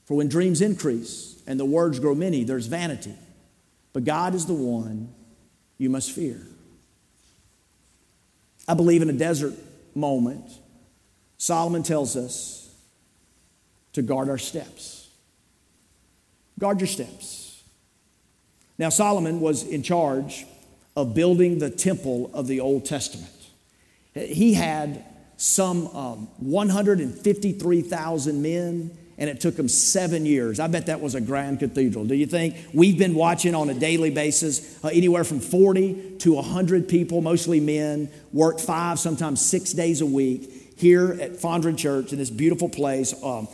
For 0.05 0.15
when 0.15 0.29
dreams 0.29 0.61
increase 0.61 1.41
and 1.45 1.59
the 1.59 1.65
words 1.65 1.99
grow 1.99 2.15
many, 2.15 2.43
there's 2.43 2.67
vanity. 2.67 3.13
But 3.93 4.03
God 4.03 4.35
is 4.35 4.45
the 4.45 4.53
one 4.53 5.13
you 5.77 5.89
must 5.89 6.11
fear. 6.11 6.41
I 8.67 8.73
believe 8.73 9.01
in 9.01 9.09
a 9.09 9.13
desert 9.13 9.53
moment, 9.95 10.51
Solomon 11.37 11.83
tells 11.83 12.15
us 12.15 12.73
to 13.93 14.01
guard 14.01 14.29
our 14.29 14.37
steps. 14.37 15.09
Guard 16.59 16.79
your 16.79 16.87
steps. 16.87 17.46
Now, 18.77 18.89
Solomon 18.89 19.39
was 19.39 19.63
in 19.63 19.83
charge 19.83 20.45
of 20.95 21.13
building 21.13 21.59
the 21.59 21.69
temple 21.69 22.29
of 22.33 22.47
the 22.47 22.59
Old 22.59 22.85
Testament. 22.85 23.31
He 24.13 24.53
had 24.53 25.03
some 25.37 25.87
um, 25.95 26.27
153,000 26.37 28.41
men, 28.41 28.97
and 29.19 29.29
it 29.29 29.39
took 29.39 29.57
him 29.57 29.69
seven 29.69 30.25
years. 30.25 30.59
I 30.59 30.67
bet 30.67 30.87
that 30.87 31.01
was 31.01 31.15
a 31.15 31.21
grand 31.21 31.59
cathedral. 31.59 32.05
Do 32.05 32.15
you 32.15 32.25
think? 32.25 32.55
We've 32.73 32.97
been 32.97 33.13
watching 33.13 33.53
on 33.53 33.69
a 33.69 33.73
daily 33.73 34.09
basis 34.09 34.83
uh, 34.83 34.89
anywhere 34.89 35.23
from 35.23 35.39
40 35.39 36.17
to 36.19 36.33
100 36.33 36.87
people, 36.87 37.21
mostly 37.21 37.59
men, 37.59 38.09
work 38.33 38.59
five, 38.59 38.99
sometimes 38.99 39.45
six 39.45 39.73
days 39.73 40.01
a 40.01 40.05
week 40.05 40.56
here 40.77 41.17
at 41.19 41.33
Fondren 41.33 41.77
Church 41.77 42.13
in 42.13 42.19
this 42.19 42.29
beautiful 42.29 42.69
place, 42.69 43.13
um, 43.23 43.47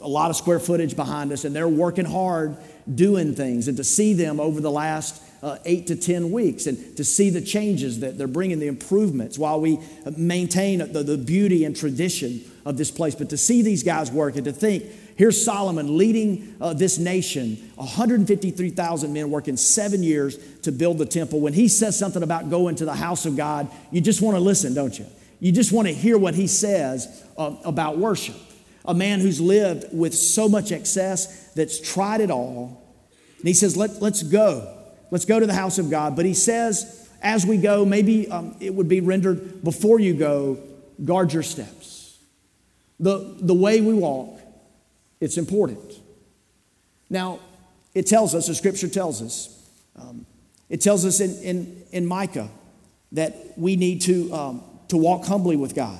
a 0.00 0.08
lot 0.08 0.30
of 0.30 0.36
square 0.36 0.60
footage 0.60 0.94
behind 0.94 1.32
us, 1.32 1.44
and 1.44 1.54
they're 1.54 1.68
working 1.68 2.04
hard 2.04 2.56
doing 2.92 3.34
things. 3.34 3.68
And 3.68 3.76
to 3.76 3.84
see 3.84 4.14
them 4.14 4.38
over 4.38 4.60
the 4.60 4.70
last 4.70 5.22
uh, 5.42 5.58
eight 5.64 5.88
to 5.88 5.96
10 5.96 6.30
weeks 6.30 6.66
and 6.66 6.96
to 6.96 7.04
see 7.04 7.28
the 7.28 7.40
changes 7.40 8.00
that 8.00 8.16
they're 8.16 8.28
bringing, 8.28 8.60
the 8.60 8.68
improvements 8.68 9.36
while 9.36 9.60
we 9.60 9.80
maintain 10.16 10.78
the, 10.92 11.02
the 11.02 11.18
beauty 11.18 11.64
and 11.64 11.76
tradition 11.76 12.40
of 12.64 12.76
this 12.76 12.92
place. 12.92 13.16
But 13.16 13.30
to 13.30 13.36
see 13.36 13.62
these 13.62 13.82
guys 13.82 14.12
work 14.12 14.36
and 14.36 14.44
to 14.44 14.52
think, 14.52 14.84
here's 15.16 15.44
Solomon 15.44 15.98
leading 15.98 16.54
uh, 16.60 16.74
this 16.74 16.96
nation, 16.96 17.56
153,000 17.74 19.12
men 19.12 19.30
working 19.30 19.56
seven 19.56 20.04
years 20.04 20.38
to 20.60 20.70
build 20.70 20.98
the 20.98 21.06
temple. 21.06 21.40
When 21.40 21.54
he 21.54 21.66
says 21.66 21.98
something 21.98 22.22
about 22.22 22.48
going 22.48 22.76
to 22.76 22.84
the 22.84 22.94
house 22.94 23.26
of 23.26 23.36
God, 23.36 23.68
you 23.90 24.00
just 24.00 24.22
want 24.22 24.36
to 24.36 24.40
listen, 24.40 24.74
don't 24.74 24.96
you? 24.96 25.06
You 25.42 25.50
just 25.50 25.72
want 25.72 25.88
to 25.88 25.92
hear 25.92 26.16
what 26.16 26.36
he 26.36 26.46
says 26.46 27.26
uh, 27.36 27.56
about 27.64 27.98
worship. 27.98 28.36
A 28.84 28.94
man 28.94 29.18
who's 29.18 29.40
lived 29.40 29.86
with 29.92 30.14
so 30.14 30.48
much 30.48 30.70
excess 30.70 31.52
that's 31.54 31.80
tried 31.80 32.20
it 32.20 32.30
all. 32.30 32.80
And 33.40 33.48
he 33.48 33.52
says, 33.52 33.76
Let, 33.76 34.00
Let's 34.00 34.22
go. 34.22 34.72
Let's 35.10 35.24
go 35.24 35.40
to 35.40 35.46
the 35.46 35.52
house 35.52 35.78
of 35.78 35.90
God. 35.90 36.14
But 36.14 36.26
he 36.26 36.32
says, 36.32 37.10
as 37.20 37.44
we 37.44 37.56
go, 37.56 37.84
maybe 37.84 38.30
um, 38.30 38.54
it 38.60 38.72
would 38.72 38.86
be 38.86 39.00
rendered 39.00 39.64
before 39.64 39.98
you 39.98 40.14
go, 40.14 40.60
guard 41.04 41.32
your 41.32 41.42
steps. 41.42 42.20
The, 43.00 43.34
the 43.40 43.52
way 43.52 43.80
we 43.80 43.94
walk, 43.94 44.40
it's 45.20 45.38
important. 45.38 45.92
Now, 47.10 47.40
it 47.94 48.06
tells 48.06 48.32
us, 48.32 48.46
the 48.46 48.54
scripture 48.54 48.88
tells 48.88 49.20
us, 49.20 49.68
um, 49.96 50.24
it 50.70 50.80
tells 50.80 51.04
us 51.04 51.18
in, 51.18 51.34
in, 51.42 51.82
in 51.90 52.06
Micah 52.06 52.48
that 53.10 53.58
we 53.58 53.74
need 53.74 54.02
to 54.02 54.32
um, 54.32 54.62
to 54.92 54.98
walk 54.98 55.24
humbly 55.24 55.56
with 55.56 55.74
God. 55.74 55.98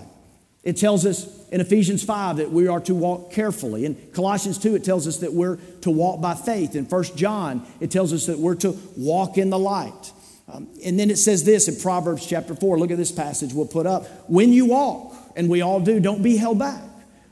It 0.63 0.77
tells 0.77 1.07
us 1.07 1.27
in 1.49 1.63
Ephesians 1.63 2.05
5 2.05 2.37
that 2.37 2.51
we 2.53 2.69
are 2.69 2.81
to 2.81 2.95
walk 2.95 3.33
carefully. 3.33 3.87
In 3.87 3.95
Colossians 4.13 4.59
2, 4.59 4.75
it 4.75 4.85
tells 4.85 5.09
us 5.09 5.17
that 5.19 5.33
we're 5.33 5.57
to 5.81 5.91
walk 5.91 6.21
by 6.21 6.35
faith. 6.35 6.77
In 6.77 6.85
1 6.85 7.05
John, 7.17 7.67
it 7.81 7.91
tells 7.91 8.13
us 8.13 8.27
that 8.27 8.39
we're 8.39 8.55
to 8.57 8.79
walk 8.95 9.39
in 9.39 9.49
the 9.49 9.59
light. 9.59 10.13
Um, 10.47 10.69
and 10.85 11.01
then 11.01 11.11
it 11.11 11.17
says 11.17 11.43
this 11.45 11.69
in 11.69 11.77
Proverbs 11.81 12.27
chapter 12.27 12.55
4. 12.55 12.79
Look 12.79 12.91
at 12.91 12.99
this 12.99 13.11
passage 13.11 13.55
we'll 13.55 13.67
put 13.67 13.87
up. 13.87 14.07
When 14.29 14.53
you 14.53 14.67
walk, 14.67 15.15
and 15.37 15.49
we 15.49 15.63
all 15.63 15.81
do, 15.81 15.99
don't 15.99 16.23
be 16.23 16.37
held 16.37 16.59
back. 16.59 16.85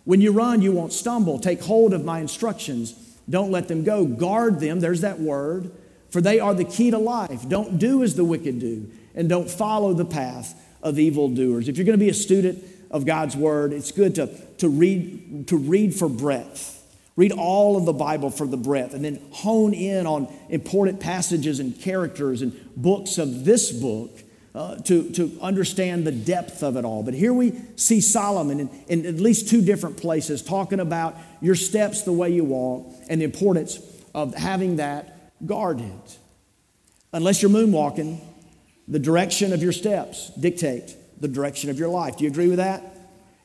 When 0.04 0.22
you 0.22 0.32
run, 0.32 0.62
you 0.62 0.72
won't 0.72 0.94
stumble. 0.94 1.38
Take 1.38 1.60
hold 1.60 1.92
of 1.92 2.06
my 2.06 2.20
instructions. 2.20 2.94
Don't 3.28 3.50
let 3.50 3.68
them 3.68 3.84
go. 3.84 4.06
Guard 4.06 4.60
them. 4.60 4.80
There's 4.80 5.02
that 5.02 5.20
word. 5.20 5.70
For 6.08 6.22
they 6.22 6.40
are 6.40 6.54
the 6.54 6.64
key 6.64 6.90
to 6.90 6.98
life. 6.98 7.46
Don't 7.46 7.78
do 7.78 8.02
as 8.02 8.16
the 8.16 8.24
wicked 8.24 8.60
do, 8.60 8.90
and 9.14 9.28
don't 9.28 9.50
follow 9.50 9.92
the 9.92 10.06
path 10.06 10.54
of 10.82 10.98
evildoers. 10.98 11.68
If 11.68 11.76
you're 11.76 11.86
going 11.86 11.98
to 11.98 12.04
be 12.04 12.10
a 12.10 12.14
student 12.14 12.64
of 12.90 13.06
God's 13.06 13.36
word. 13.36 13.72
It's 13.72 13.92
good 13.92 14.16
to, 14.16 14.26
to, 14.58 14.68
read, 14.68 15.48
to 15.48 15.56
read 15.56 15.94
for 15.94 16.08
breadth. 16.08 16.76
Read 17.16 17.32
all 17.32 17.76
of 17.76 17.84
the 17.84 17.92
Bible 17.92 18.30
for 18.30 18.46
the 18.46 18.56
breadth 18.56 18.94
and 18.94 19.04
then 19.04 19.20
hone 19.30 19.74
in 19.74 20.06
on 20.06 20.32
important 20.48 21.00
passages 21.00 21.60
and 21.60 21.78
characters 21.80 22.42
and 22.42 22.52
books 22.76 23.18
of 23.18 23.44
this 23.44 23.70
book 23.70 24.10
uh, 24.54 24.76
to, 24.76 25.10
to 25.10 25.38
understand 25.40 26.04
the 26.04 26.12
depth 26.12 26.62
of 26.62 26.76
it 26.76 26.84
all. 26.84 27.02
But 27.02 27.14
here 27.14 27.32
we 27.32 27.52
see 27.76 28.00
Solomon 28.00 28.60
in, 28.60 28.70
in 28.88 29.06
at 29.06 29.16
least 29.20 29.48
two 29.48 29.60
different 29.60 29.96
places 29.96 30.42
talking 30.42 30.80
about 30.80 31.16
your 31.40 31.54
steps, 31.54 32.02
the 32.02 32.12
way 32.12 32.30
you 32.30 32.44
walk, 32.44 32.92
and 33.08 33.20
the 33.20 33.24
importance 33.24 33.78
of 34.14 34.34
having 34.34 34.76
that 34.76 35.32
guarded. 35.46 35.92
Unless 37.12 37.42
you're 37.42 37.50
moonwalking, 37.50 38.20
the 38.90 38.98
direction 38.98 39.52
of 39.52 39.62
your 39.62 39.72
steps 39.72 40.30
dictate 40.30 40.96
the 41.20 41.28
direction 41.28 41.70
of 41.70 41.78
your 41.78 41.88
life. 41.88 42.16
Do 42.16 42.24
you 42.24 42.30
agree 42.30 42.48
with 42.48 42.58
that? 42.58 42.82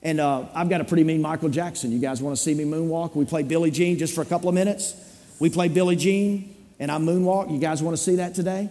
And 0.02 0.20
uh, 0.20 0.46
I've 0.54 0.70
got 0.70 0.82
a 0.82 0.84
pretty 0.84 1.04
mean 1.04 1.22
Michael 1.22 1.50
Jackson. 1.50 1.92
You 1.92 2.00
guys 2.00 2.22
want 2.22 2.36
to 2.36 2.42
see 2.42 2.54
me 2.54 2.64
moonwalk? 2.64 3.16
We 3.16 3.26
play 3.26 3.44
Billie 3.44 3.72
Jean 3.72 3.98
just 3.98 4.14
for 4.14 4.22
a 4.22 4.26
couple 4.26 4.50
of 4.50 4.56
minutes. 4.56 4.96
We 5.40 5.50
play 5.50 5.68
Billie 5.68 5.96
Jean, 5.96 6.56
and 6.80 6.92
I 6.92 6.98
moonwalk. 6.98 7.52
You 7.52 7.60
guys 7.60 7.84
want 7.84 7.96
to 7.96 8.02
see 8.02 8.16
that 8.18 8.34
today? 8.34 8.70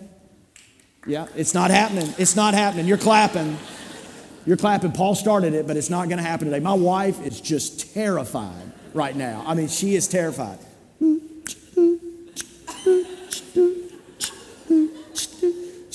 Yeah, 1.07 1.27
it's 1.37 1.55
not 1.55 1.71
happening. 1.71 2.13
It's 2.19 2.35
not 2.35 2.55
happening. 2.55 2.87
You're 2.87 2.99
clapping. 2.99 3.59
You're 4.47 4.57
clapping. 4.57 4.93
Paul 4.93 5.15
started 5.15 5.55
it, 5.55 5.67
but 5.67 5.77
it's 5.77 5.91
not 5.91 6.09
going 6.09 6.19
to 6.19 6.25
happen 6.25 6.47
today. 6.47 6.61
My 6.61 6.75
wife 6.75 7.25
is 7.25 7.41
just 7.41 7.95
terrified 7.95 8.73
right 8.95 9.15
now. 9.15 9.45
I 9.47 9.55
mean, 9.55 9.69
she 9.69 9.95
is 9.95 10.09
terrified. 10.09 10.59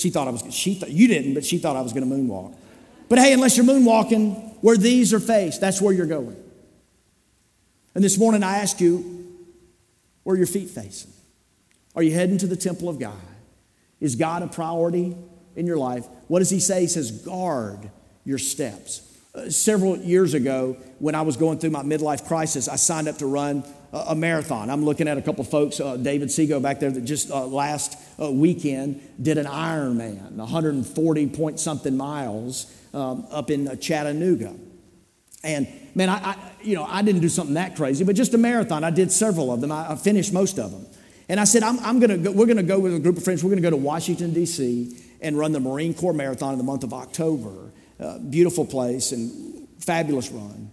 She 0.00 0.10
thought 0.10 0.28
I 0.28 0.30
was, 0.30 0.42
she 0.54 0.74
thought, 0.74 0.90
you 0.90 1.08
didn't, 1.08 1.34
but 1.34 1.44
she 1.44 1.58
thought 1.58 1.76
I 1.76 1.82
was 1.82 1.92
going 1.92 2.08
to 2.08 2.14
moonwalk. 2.14 2.54
But 3.08 3.18
hey, 3.18 3.32
unless 3.32 3.56
you're 3.56 3.66
moonwalking, 3.66 4.54
where 4.62 4.76
these 4.76 5.12
are 5.12 5.20
faced, 5.20 5.60
that's 5.60 5.80
where 5.80 5.92
you're 5.92 6.06
going. 6.06 6.36
And 7.94 8.02
this 8.02 8.18
morning 8.18 8.42
I 8.42 8.58
ask 8.58 8.80
you, 8.80 9.36
where 10.22 10.34
are 10.34 10.38
your 10.38 10.46
feet 10.46 10.70
facing? 10.70 11.10
Are 11.94 12.02
you 12.02 12.12
heading 12.12 12.38
to 12.38 12.46
the 12.46 12.56
temple 12.56 12.88
of 12.88 12.98
God? 12.98 13.14
Is 14.00 14.16
God 14.16 14.42
a 14.42 14.46
priority 14.46 15.16
in 15.56 15.66
your 15.66 15.76
life? 15.76 16.06
What 16.28 16.38
does 16.38 16.50
he 16.50 16.60
say? 16.60 16.82
He 16.82 16.86
says, 16.86 17.10
guard 17.10 17.90
your 18.24 18.38
steps. 18.38 19.02
Uh, 19.34 19.50
several 19.50 19.96
years 19.96 20.34
ago, 20.34 20.76
when 20.98 21.14
I 21.14 21.22
was 21.22 21.36
going 21.36 21.58
through 21.58 21.70
my 21.70 21.82
midlife 21.82 22.26
crisis, 22.26 22.68
I 22.68 22.76
signed 22.76 23.08
up 23.08 23.18
to 23.18 23.26
run 23.26 23.64
a 23.92 24.14
marathon. 24.14 24.70
I'm 24.70 24.84
looking 24.84 25.08
at 25.08 25.18
a 25.18 25.22
couple 25.22 25.42
folks, 25.44 25.80
uh, 25.80 25.96
David 25.96 26.28
Seago 26.28 26.62
back 26.62 26.78
there, 26.80 26.90
that 26.90 27.00
just 27.04 27.30
uh, 27.30 27.44
last 27.46 27.98
uh, 28.20 28.30
weekend 28.30 29.00
did 29.20 29.36
an 29.36 29.46
Ironman, 29.46 30.32
140 30.32 31.26
point 31.28 31.58
something 31.58 31.96
miles 31.96 32.72
um, 32.94 33.26
up 33.30 33.50
in 33.50 33.66
uh, 33.66 33.74
Chattanooga. 33.76 34.54
And 35.42 35.66
man, 35.94 36.08
I, 36.08 36.30
I, 36.30 36.36
you 36.62 36.76
know, 36.76 36.84
I 36.84 37.02
didn't 37.02 37.20
do 37.20 37.28
something 37.28 37.54
that 37.54 37.74
crazy, 37.74 38.04
but 38.04 38.14
just 38.14 38.34
a 38.34 38.38
marathon. 38.38 38.84
I 38.84 38.90
did 38.90 39.10
several 39.10 39.52
of 39.52 39.60
them. 39.60 39.72
I, 39.72 39.92
I 39.92 39.96
finished 39.96 40.32
most 40.32 40.58
of 40.58 40.70
them. 40.70 40.86
And 41.28 41.40
I 41.40 41.44
said, 41.44 41.62
I'm, 41.62 41.78
I'm 41.80 42.00
gonna 42.00 42.18
go, 42.18 42.32
we're 42.32 42.46
going 42.46 42.56
to 42.56 42.62
go 42.62 42.78
with 42.78 42.94
a 42.94 42.98
group 42.98 43.16
of 43.16 43.24
friends. 43.24 43.42
We're 43.42 43.50
going 43.50 43.62
to 43.62 43.66
go 43.66 43.70
to 43.70 43.76
Washington, 43.76 44.32
D.C. 44.32 44.96
and 45.20 45.38
run 45.38 45.52
the 45.52 45.60
Marine 45.60 45.94
Corps 45.94 46.12
Marathon 46.12 46.52
in 46.52 46.58
the 46.58 46.64
month 46.64 46.82
of 46.82 46.92
October. 46.92 47.70
Uh, 47.98 48.18
beautiful 48.18 48.64
place 48.64 49.12
and 49.12 49.68
fabulous 49.78 50.30
run. 50.30 50.70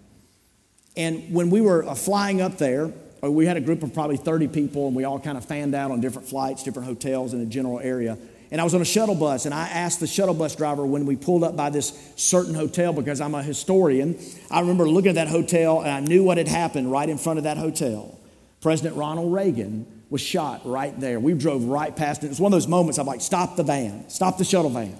And 0.95 1.33
when 1.33 1.49
we 1.51 1.61
were 1.61 1.85
uh, 1.85 1.93
flying 1.93 2.41
up 2.41 2.57
there, 2.57 2.91
Uh, 3.23 3.31
we 3.31 3.45
had 3.45 3.57
a 3.57 3.61
group 3.61 3.83
of 3.83 3.93
probably 3.93 4.17
30 4.17 4.47
people, 4.49 4.87
and 4.87 4.95
we 4.95 5.03
all 5.03 5.19
kind 5.19 5.37
of 5.37 5.45
fanned 5.45 5.73
out 5.73 5.91
on 5.91 6.01
different 6.01 6.27
flights, 6.27 6.63
different 6.63 6.87
hotels 6.87 7.33
in 7.33 7.41
a 7.41 7.45
general 7.45 7.79
area. 7.79 8.17
And 8.51 8.61
I 8.61 8.63
was 8.63 8.73
on 8.73 8.81
a 8.81 8.85
shuttle 8.85 9.15
bus, 9.15 9.45
and 9.45 9.53
I 9.53 9.67
asked 9.67 9.99
the 9.99 10.07
shuttle 10.07 10.33
bus 10.33 10.55
driver 10.55 10.85
when 10.85 11.05
we 11.05 11.15
pulled 11.15 11.43
up 11.43 11.55
by 11.55 11.69
this 11.69 11.97
certain 12.15 12.53
hotel 12.53 12.93
because 12.93 13.19
I'm 13.19 13.35
a 13.35 13.43
historian. 13.43 14.17
I 14.49 14.61
remember 14.61 14.87
looking 14.87 15.09
at 15.09 15.15
that 15.15 15.27
hotel, 15.27 15.81
and 15.81 15.89
I 15.89 15.99
knew 15.99 16.23
what 16.23 16.37
had 16.37 16.47
happened 16.47 16.91
right 16.91 17.09
in 17.09 17.17
front 17.17 17.39
of 17.39 17.43
that 17.43 17.57
hotel. 17.57 18.17
President 18.61 18.95
Ronald 18.95 19.33
Reagan 19.33 19.85
was 20.09 20.21
shot 20.21 20.61
right 20.63 20.97
there. 20.99 21.19
We 21.19 21.33
drove 21.33 21.65
right 21.65 21.93
past 21.93 22.23
it. 22.23 22.27
It 22.27 22.29
was 22.29 22.39
one 22.39 22.53
of 22.53 22.55
those 22.55 22.67
moments 22.67 22.99
I'm 22.99 23.05
like, 23.05 23.21
stop 23.21 23.57
the 23.57 23.63
van, 23.63 24.09
stop 24.09 24.37
the 24.37 24.45
shuttle 24.45 24.71
van. 24.71 24.95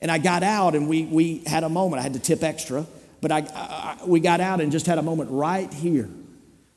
And 0.00 0.10
I 0.10 0.18
got 0.18 0.42
out, 0.42 0.74
and 0.74 0.88
we, 0.88 1.04
we 1.04 1.42
had 1.46 1.62
a 1.62 1.68
moment. 1.68 2.00
I 2.00 2.02
had 2.02 2.14
to 2.14 2.18
tip 2.18 2.42
extra, 2.42 2.86
but 3.20 3.30
I, 3.30 3.38
I 3.54 3.98
we 4.04 4.18
got 4.18 4.40
out 4.40 4.60
and 4.60 4.72
just 4.72 4.86
had 4.86 4.98
a 4.98 5.02
moment 5.02 5.30
right 5.30 5.72
here 5.72 6.10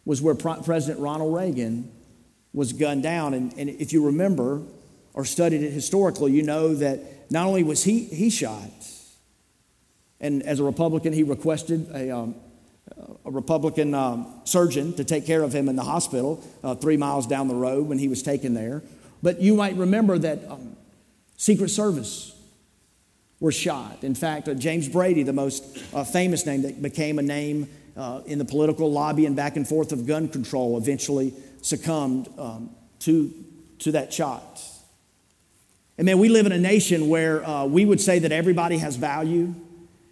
was 0.10 0.24
where 0.24 0.34
President 0.34 1.00
Ronald 1.00 1.36
Reagan 1.36 1.88
was 2.52 2.74
gunned 2.74 3.04
down. 3.04 3.36
And, 3.36 3.54
and 3.60 3.70
if 3.70 3.94
you 3.94 4.08
remember 4.08 4.64
or 5.14 5.24
studied 5.24 5.62
it 5.62 5.70
historically, 5.70 6.32
you 6.32 6.42
know 6.42 6.74
that 6.74 7.30
not 7.32 7.46
only 7.46 7.62
was 7.62 7.84
he, 7.84 8.06
he 8.06 8.32
shot, 8.32 8.72
and 10.20 10.42
as 10.42 10.60
a 10.60 10.64
Republican, 10.64 11.14
he 11.14 11.22
requested 11.22 11.92
a, 11.94 12.10
um, 12.10 12.34
a 13.24 13.30
Republican 13.30 13.94
um, 13.94 14.42
surgeon 14.46 14.94
to 14.94 15.04
take 15.04 15.28
care 15.28 15.44
of 15.44 15.54
him 15.54 15.70
in 15.70 15.76
the 15.76 15.84
hospital 15.84 16.44
uh, 16.64 16.74
three 16.74 16.98
miles 16.98 17.28
down 17.28 17.48
the 17.48 17.54
road 17.54 17.88
when 17.88 18.00
he 18.00 18.08
was 18.08 18.24
taken 18.24 18.56
there. 18.56 18.82
But 19.22 19.42
you 19.42 19.54
might 19.54 19.76
remember 19.76 20.18
that 20.18 20.40
um, 20.50 20.76
Secret 21.38 21.70
Service 21.70 22.36
were 23.40 23.52
shot. 23.52 24.04
In 24.04 24.16
fact, 24.16 24.48
uh, 24.48 24.56
James 24.56 24.90
Brady, 24.90 25.22
the 25.22 25.34
most 25.34 25.78
uh, 25.94 26.04
famous 26.04 26.48
name 26.48 26.64
that 26.64 26.82
became 26.82 27.20
a 27.20 27.22
name 27.22 27.70
uh, 28.00 28.22
in 28.26 28.40
the 28.40 28.46
political 28.46 28.90
lobby 28.90 29.26
and 29.26 29.36
back 29.36 29.58
and 29.58 29.68
forth 29.68 29.92
of 29.92 30.08
gun 30.08 30.30
control, 30.30 30.78
eventually 30.78 31.34
succumbed 31.62 32.30
um, 32.38 32.70
to, 33.00 33.32
to 33.80 33.92
that 33.92 34.14
shot. 34.14 34.64
And 35.98 36.06
man, 36.06 36.18
we 36.18 36.30
live 36.30 36.46
in 36.46 36.54
a 36.54 36.58
nation 36.58 37.10
where 37.10 37.46
uh, 37.46 37.66
we 37.66 37.84
would 37.84 38.00
say 38.00 38.20
that 38.20 38.32
everybody 38.32 38.78
has 38.78 38.96
value, 38.96 39.54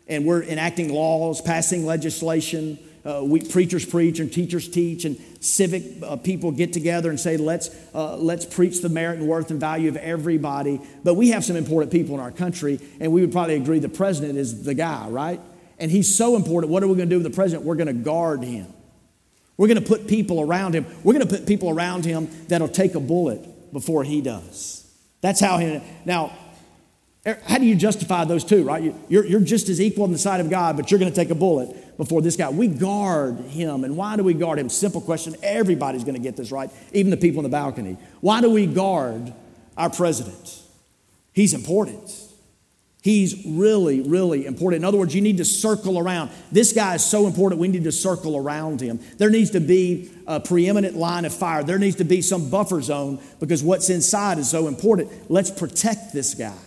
and 0.06 0.26
we're 0.26 0.44
enacting 0.44 0.94
laws, 0.94 1.40
passing 1.40 1.86
legislation. 1.86 2.78
Uh, 3.06 3.22
we 3.24 3.40
preachers 3.40 3.86
preach 3.86 4.20
and 4.20 4.34
teachers 4.34 4.68
teach, 4.68 5.06
and 5.06 5.18
civic 5.40 5.84
uh, 6.04 6.18
people 6.18 6.52
get 6.52 6.74
together 6.74 7.10
and 7.10 7.18
say, 7.18 7.38
let's, 7.38 7.70
uh, 7.96 8.18
let's 8.18 8.46
preach 8.46 8.82
the 8.82 8.90
merit 8.90 9.20
and 9.20 9.30
worth 9.30 9.50
and 9.50 9.62
value 9.62 9.88
of 9.88 9.96
everybody. 9.96 10.82
But 11.06 11.14
we 11.14 11.30
have 11.30 11.46
some 11.46 11.56
important 11.56 11.94
people 11.94 12.16
in 12.16 12.20
our 12.20 12.32
country, 12.32 12.82
and 13.00 13.14
we 13.14 13.22
would 13.22 13.32
probably 13.32 13.56
agree 13.56 13.80
the 13.80 13.88
president 13.88 14.38
is 14.38 14.66
the 14.66 14.74
guy, 14.74 15.08
right? 15.08 15.40
And 15.80 15.92
he's 15.92 16.14
so 16.14 16.36
important. 16.36 16.72
What 16.72 16.84
are 16.84 16.88
we 16.88 16.96
going 16.96 17.10
to 17.10 17.16
do 17.16 17.22
with 17.22 17.32
the 17.32 17.36
president? 17.36 17.66
We're 17.66 17.76
going 17.76 17.88
to 17.88 17.94
guard 17.94 18.44
him. 18.44 18.74
We're 19.58 19.68
going 19.68 19.82
to 19.82 19.88
put 19.88 20.08
people 20.08 20.42
around 20.42 20.76
him. 20.76 20.86
We're 21.04 21.14
going 21.14 21.28
to 21.28 21.34
put 21.36 21.48
people 21.48 21.70
around 21.70 22.06
him 22.06 22.30
that'll 22.48 22.68
take 22.68 22.96
a 22.96 23.00
bullet 23.00 23.74
before 23.74 24.04
he 24.04 24.22
does. 24.22 24.90
That's 25.22 25.40
how 25.40 25.58
he. 25.58 25.82
Now, 26.06 26.38
er, 27.26 27.40
how 27.46 27.58
do 27.58 27.66
you 27.66 27.76
justify 27.76 28.24
those 28.26 28.44
two, 28.44 28.64
right? 28.64 28.94
You're, 29.10 29.26
you're 29.26 29.42
just 29.42 29.68
as 29.70 29.82
equal 29.82 30.06
in 30.06 30.12
the 30.12 30.20
sight 30.20 30.40
of 30.40 30.50
God, 30.50 30.78
but 30.78 30.92
you're 30.92 31.00
going 31.00 31.12
to 31.12 31.16
take 31.16 31.32
a 31.32 31.36
bullet 31.36 31.98
before 31.98 32.22
this 32.22 32.36
guy. 32.36 32.50
We 32.50 32.68
guard 32.68 33.40
him. 33.40 33.84
And 33.84 33.98
why 33.98 34.16
do 34.16 34.24
we 34.24 34.36
guard 34.36 34.60
him? 34.60 34.70
Simple 34.70 35.02
question. 35.02 35.36
Everybody's 35.42 36.04
going 36.04 36.16
to 36.16 36.22
get 36.22 36.38
this 36.38 36.52
right, 36.52 36.70
even 36.94 37.10
the 37.10 37.18
people 37.18 37.40
in 37.40 37.44
the 37.44 37.50
balcony. 37.50 37.98
Why 38.22 38.42
do 38.42 38.52
we 38.52 38.68
guard 38.68 39.34
our 39.76 39.90
president? 39.90 40.62
He's 41.34 41.56
important. 41.56 42.12
He's 43.08 43.46
really, 43.46 44.02
really 44.02 44.46
important. 44.46 44.82
In 44.82 44.86
other 44.86 44.98
words, 44.98 45.16
you 45.16 45.22
need 45.22 45.38
to 45.38 45.46
circle 45.46 45.98
around. 45.98 46.30
This 46.52 46.74
guy 46.74 46.96
is 46.96 47.06
so 47.06 47.26
important, 47.26 47.62
we 47.62 47.70
need 47.70 47.86
to 47.86 47.92
circle 47.94 48.36
around 48.36 48.82
him. 48.82 49.00
There 49.18 49.30
needs 49.30 49.52
to 49.52 49.62
be 49.62 50.12
a 50.28 50.42
preeminent 50.42 50.98
line 50.98 51.24
of 51.24 51.34
fire. 51.34 51.64
There 51.64 51.80
needs 51.80 51.96
to 51.96 52.04
be 52.04 52.22
some 52.22 52.50
buffer 52.50 52.82
zone 52.82 53.20
because 53.40 53.64
what's 53.64 53.90
inside 53.90 54.40
is 54.40 54.50
so 54.50 54.68
important. 54.68 55.32
Let's 55.32 55.50
protect 55.50 56.12
this 56.12 56.34
guy. 56.34 56.58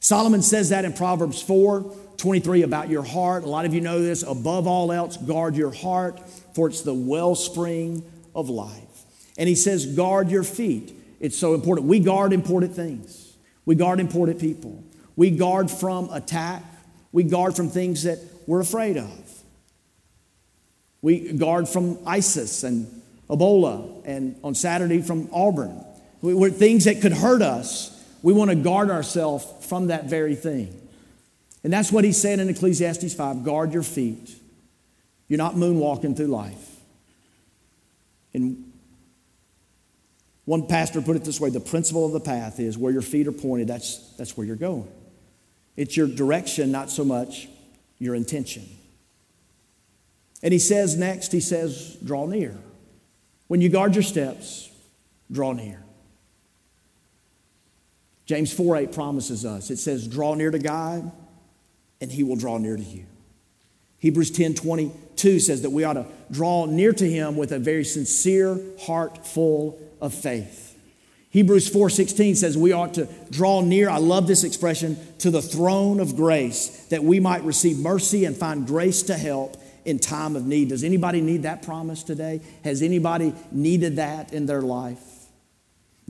Solomon 0.00 0.42
says 0.42 0.68
that 0.68 0.84
in 0.84 0.92
Proverbs 0.92 1.40
4 1.40 1.96
23 2.18 2.60
about 2.60 2.90
your 2.90 3.02
heart. 3.02 3.44
A 3.44 3.48
lot 3.48 3.64
of 3.64 3.72
you 3.72 3.80
know 3.80 4.02
this. 4.02 4.22
Above 4.22 4.66
all 4.66 4.92
else, 4.92 5.16
guard 5.16 5.56
your 5.56 5.72
heart, 5.72 6.20
for 6.54 6.68
it's 6.68 6.82
the 6.82 6.92
wellspring 6.92 8.04
of 8.34 8.50
life. 8.50 9.06
And 9.38 9.48
he 9.48 9.54
says, 9.54 9.86
guard 9.86 10.30
your 10.30 10.42
feet. 10.42 10.92
It's 11.20 11.38
so 11.38 11.54
important. 11.54 11.86
We 11.86 12.00
guard 12.00 12.34
important 12.34 12.76
things, 12.76 13.34
we 13.64 13.76
guard 13.76 13.98
important 13.98 14.40
people. 14.40 14.84
We 15.20 15.30
guard 15.30 15.70
from 15.70 16.08
attack. 16.14 16.62
We 17.12 17.24
guard 17.24 17.54
from 17.54 17.68
things 17.68 18.04
that 18.04 18.20
we're 18.46 18.60
afraid 18.60 18.96
of. 18.96 19.42
We 21.02 21.32
guard 21.34 21.68
from 21.68 21.98
ISIS 22.06 22.64
and 22.64 23.02
Ebola, 23.28 24.00
and 24.06 24.40
on 24.42 24.54
Saturday 24.54 25.02
from 25.02 25.28
Auburn. 25.30 25.84
We, 26.22 26.32
we're 26.32 26.48
things 26.48 26.86
that 26.86 27.02
could 27.02 27.12
hurt 27.12 27.42
us. 27.42 28.02
We 28.22 28.32
want 28.32 28.48
to 28.48 28.56
guard 28.56 28.88
ourselves 28.88 29.46
from 29.66 29.88
that 29.88 30.06
very 30.06 30.34
thing. 30.34 30.74
And 31.64 31.70
that's 31.70 31.92
what 31.92 32.02
he 32.04 32.12
said 32.12 32.38
in 32.38 32.48
Ecclesiastes 32.48 33.12
5 33.12 33.44
guard 33.44 33.74
your 33.74 33.82
feet. 33.82 34.34
You're 35.28 35.36
not 35.36 35.54
moonwalking 35.54 36.16
through 36.16 36.28
life. 36.28 36.78
And 38.32 38.72
one 40.46 40.66
pastor 40.66 41.02
put 41.02 41.16
it 41.16 41.24
this 41.24 41.38
way 41.38 41.50
the 41.50 41.60
principle 41.60 42.06
of 42.06 42.12
the 42.12 42.20
path 42.20 42.58
is 42.58 42.78
where 42.78 42.90
your 42.90 43.02
feet 43.02 43.28
are 43.28 43.32
pointed, 43.32 43.68
that's, 43.68 43.98
that's 44.16 44.34
where 44.34 44.46
you're 44.46 44.56
going. 44.56 44.90
It's 45.80 45.96
your 45.96 46.08
direction, 46.08 46.70
not 46.70 46.90
so 46.90 47.06
much 47.06 47.48
your 47.98 48.14
intention. 48.14 48.68
And 50.42 50.52
he 50.52 50.58
says 50.58 50.94
next, 50.94 51.32
he 51.32 51.40
says, 51.40 51.96
draw 52.04 52.26
near. 52.26 52.54
When 53.48 53.62
you 53.62 53.70
guard 53.70 53.94
your 53.94 54.02
steps, 54.02 54.70
draw 55.32 55.54
near. 55.54 55.82
James 58.26 58.52
4 58.52 58.76
8 58.76 58.92
promises 58.92 59.46
us, 59.46 59.70
it 59.70 59.78
says, 59.78 60.06
draw 60.06 60.34
near 60.34 60.50
to 60.50 60.58
God, 60.58 61.10
and 62.02 62.12
he 62.12 62.24
will 62.24 62.36
draw 62.36 62.58
near 62.58 62.76
to 62.76 62.82
you. 62.82 63.06
Hebrews 64.00 64.32
10 64.32 64.56
22 64.56 65.40
says 65.40 65.62
that 65.62 65.70
we 65.70 65.84
ought 65.84 65.94
to 65.94 66.04
draw 66.30 66.66
near 66.66 66.92
to 66.92 67.10
him 67.10 67.38
with 67.38 67.52
a 67.52 67.58
very 67.58 67.84
sincere 67.84 68.60
heart 68.82 69.26
full 69.26 69.80
of 69.98 70.12
faith. 70.12 70.69
Hebrews 71.30 71.68
4:16 71.70 72.36
says 72.36 72.58
we 72.58 72.72
ought 72.72 72.94
to 72.94 73.08
draw 73.30 73.60
near, 73.60 73.88
I 73.88 73.98
love 73.98 74.26
this 74.26 74.42
expression, 74.42 74.98
to 75.18 75.30
the 75.30 75.40
throne 75.40 76.00
of 76.00 76.16
grace 76.16 76.86
that 76.90 77.04
we 77.04 77.20
might 77.20 77.44
receive 77.44 77.78
mercy 77.78 78.24
and 78.24 78.36
find 78.36 78.66
grace 78.66 79.02
to 79.04 79.16
help 79.16 79.56
in 79.84 79.98
time 79.98 80.34
of 80.34 80.46
need. 80.46 80.68
Does 80.68 80.84
anybody 80.84 81.20
need 81.20 81.44
that 81.44 81.62
promise 81.62 82.02
today? 82.02 82.40
Has 82.64 82.82
anybody 82.82 83.32
needed 83.52 83.96
that 83.96 84.32
in 84.32 84.46
their 84.46 84.60
life? 84.60 84.98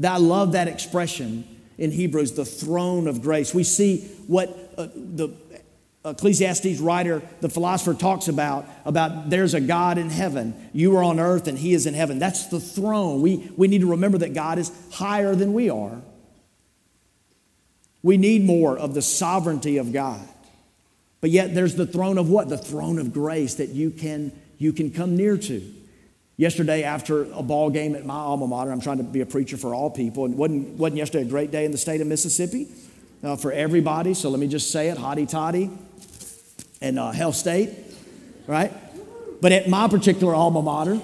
I 0.02 0.16
love 0.16 0.52
that 0.52 0.68
expression 0.68 1.44
in 1.76 1.90
Hebrews, 1.90 2.32
the 2.32 2.44
throne 2.46 3.06
of 3.06 3.20
grace. 3.20 3.54
We 3.54 3.64
see 3.64 4.02
what 4.26 4.48
uh, 4.78 4.88
the 4.94 5.28
Ecclesiastes 6.02 6.80
writer, 6.80 7.20
the 7.40 7.50
philosopher, 7.50 7.92
talks 7.92 8.28
about 8.28 8.66
about 8.86 9.28
there's 9.28 9.52
a 9.52 9.60
God 9.60 9.98
in 9.98 10.08
heaven. 10.08 10.54
You 10.72 10.96
are 10.96 11.04
on 11.04 11.20
earth 11.20 11.46
and 11.46 11.58
he 11.58 11.74
is 11.74 11.84
in 11.84 11.92
heaven. 11.92 12.18
That's 12.18 12.46
the 12.46 12.60
throne. 12.60 13.20
We, 13.20 13.52
we 13.56 13.68
need 13.68 13.82
to 13.82 13.90
remember 13.90 14.18
that 14.18 14.32
God 14.32 14.58
is 14.58 14.72
higher 14.92 15.34
than 15.34 15.52
we 15.52 15.68
are. 15.68 16.00
We 18.02 18.16
need 18.16 18.44
more 18.44 18.78
of 18.78 18.94
the 18.94 19.02
sovereignty 19.02 19.76
of 19.76 19.92
God. 19.92 20.26
But 21.20 21.28
yet 21.28 21.54
there's 21.54 21.74
the 21.74 21.86
throne 21.86 22.16
of 22.16 22.30
what? 22.30 22.48
The 22.48 22.56
throne 22.56 22.98
of 22.98 23.12
grace 23.12 23.56
that 23.56 23.68
you 23.68 23.90
can, 23.90 24.32
you 24.56 24.72
can 24.72 24.90
come 24.90 25.18
near 25.18 25.36
to. 25.36 25.74
Yesterday, 26.38 26.82
after 26.82 27.30
a 27.34 27.42
ball 27.42 27.68
game 27.68 27.94
at 27.94 28.06
my 28.06 28.14
alma 28.14 28.46
mater, 28.46 28.72
I'm 28.72 28.80
trying 28.80 28.96
to 28.96 29.04
be 29.04 29.20
a 29.20 29.26
preacher 29.26 29.58
for 29.58 29.74
all 29.74 29.90
people, 29.90 30.24
and 30.24 30.38
wasn't, 30.38 30.78
wasn't 30.78 30.96
yesterday 30.96 31.26
a 31.26 31.28
great 31.28 31.50
day 31.50 31.66
in 31.66 31.72
the 31.72 31.76
state 31.76 32.00
of 32.00 32.06
Mississippi 32.06 32.68
uh, 33.22 33.36
for 33.36 33.52
everybody? 33.52 34.14
So 34.14 34.30
let 34.30 34.40
me 34.40 34.48
just 34.48 34.70
say 34.70 34.88
it, 34.88 34.96
hotty 34.96 35.28
toddy 35.28 35.70
and 36.80 36.98
uh, 36.98 37.10
Hail 37.12 37.32
State, 37.32 37.70
right? 38.46 38.72
But 39.40 39.52
at 39.52 39.68
my 39.68 39.88
particular 39.88 40.34
alma 40.34 40.62
mater, 40.62 41.00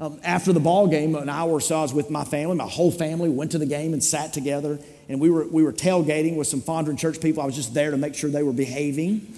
um, 0.00 0.20
after 0.24 0.52
the 0.52 0.60
ball 0.60 0.88
game, 0.88 1.14
an 1.14 1.28
hour 1.28 1.50
or 1.50 1.60
so, 1.60 1.78
I 1.78 1.82
was 1.82 1.94
with 1.94 2.10
my 2.10 2.24
family. 2.24 2.56
My 2.56 2.66
whole 2.66 2.90
family 2.90 3.28
went 3.28 3.52
to 3.52 3.58
the 3.58 3.66
game 3.66 3.92
and 3.92 4.02
sat 4.02 4.32
together, 4.32 4.78
and 5.08 5.20
we 5.20 5.30
were 5.30 5.46
we 5.46 5.62
were 5.62 5.72
tailgating 5.72 6.36
with 6.36 6.48
some 6.48 6.60
Fondren 6.60 6.98
Church 6.98 7.20
people. 7.20 7.42
I 7.42 7.46
was 7.46 7.54
just 7.54 7.74
there 7.74 7.90
to 7.90 7.96
make 7.96 8.14
sure 8.14 8.28
they 8.28 8.42
were 8.42 8.52
behaving, 8.52 9.34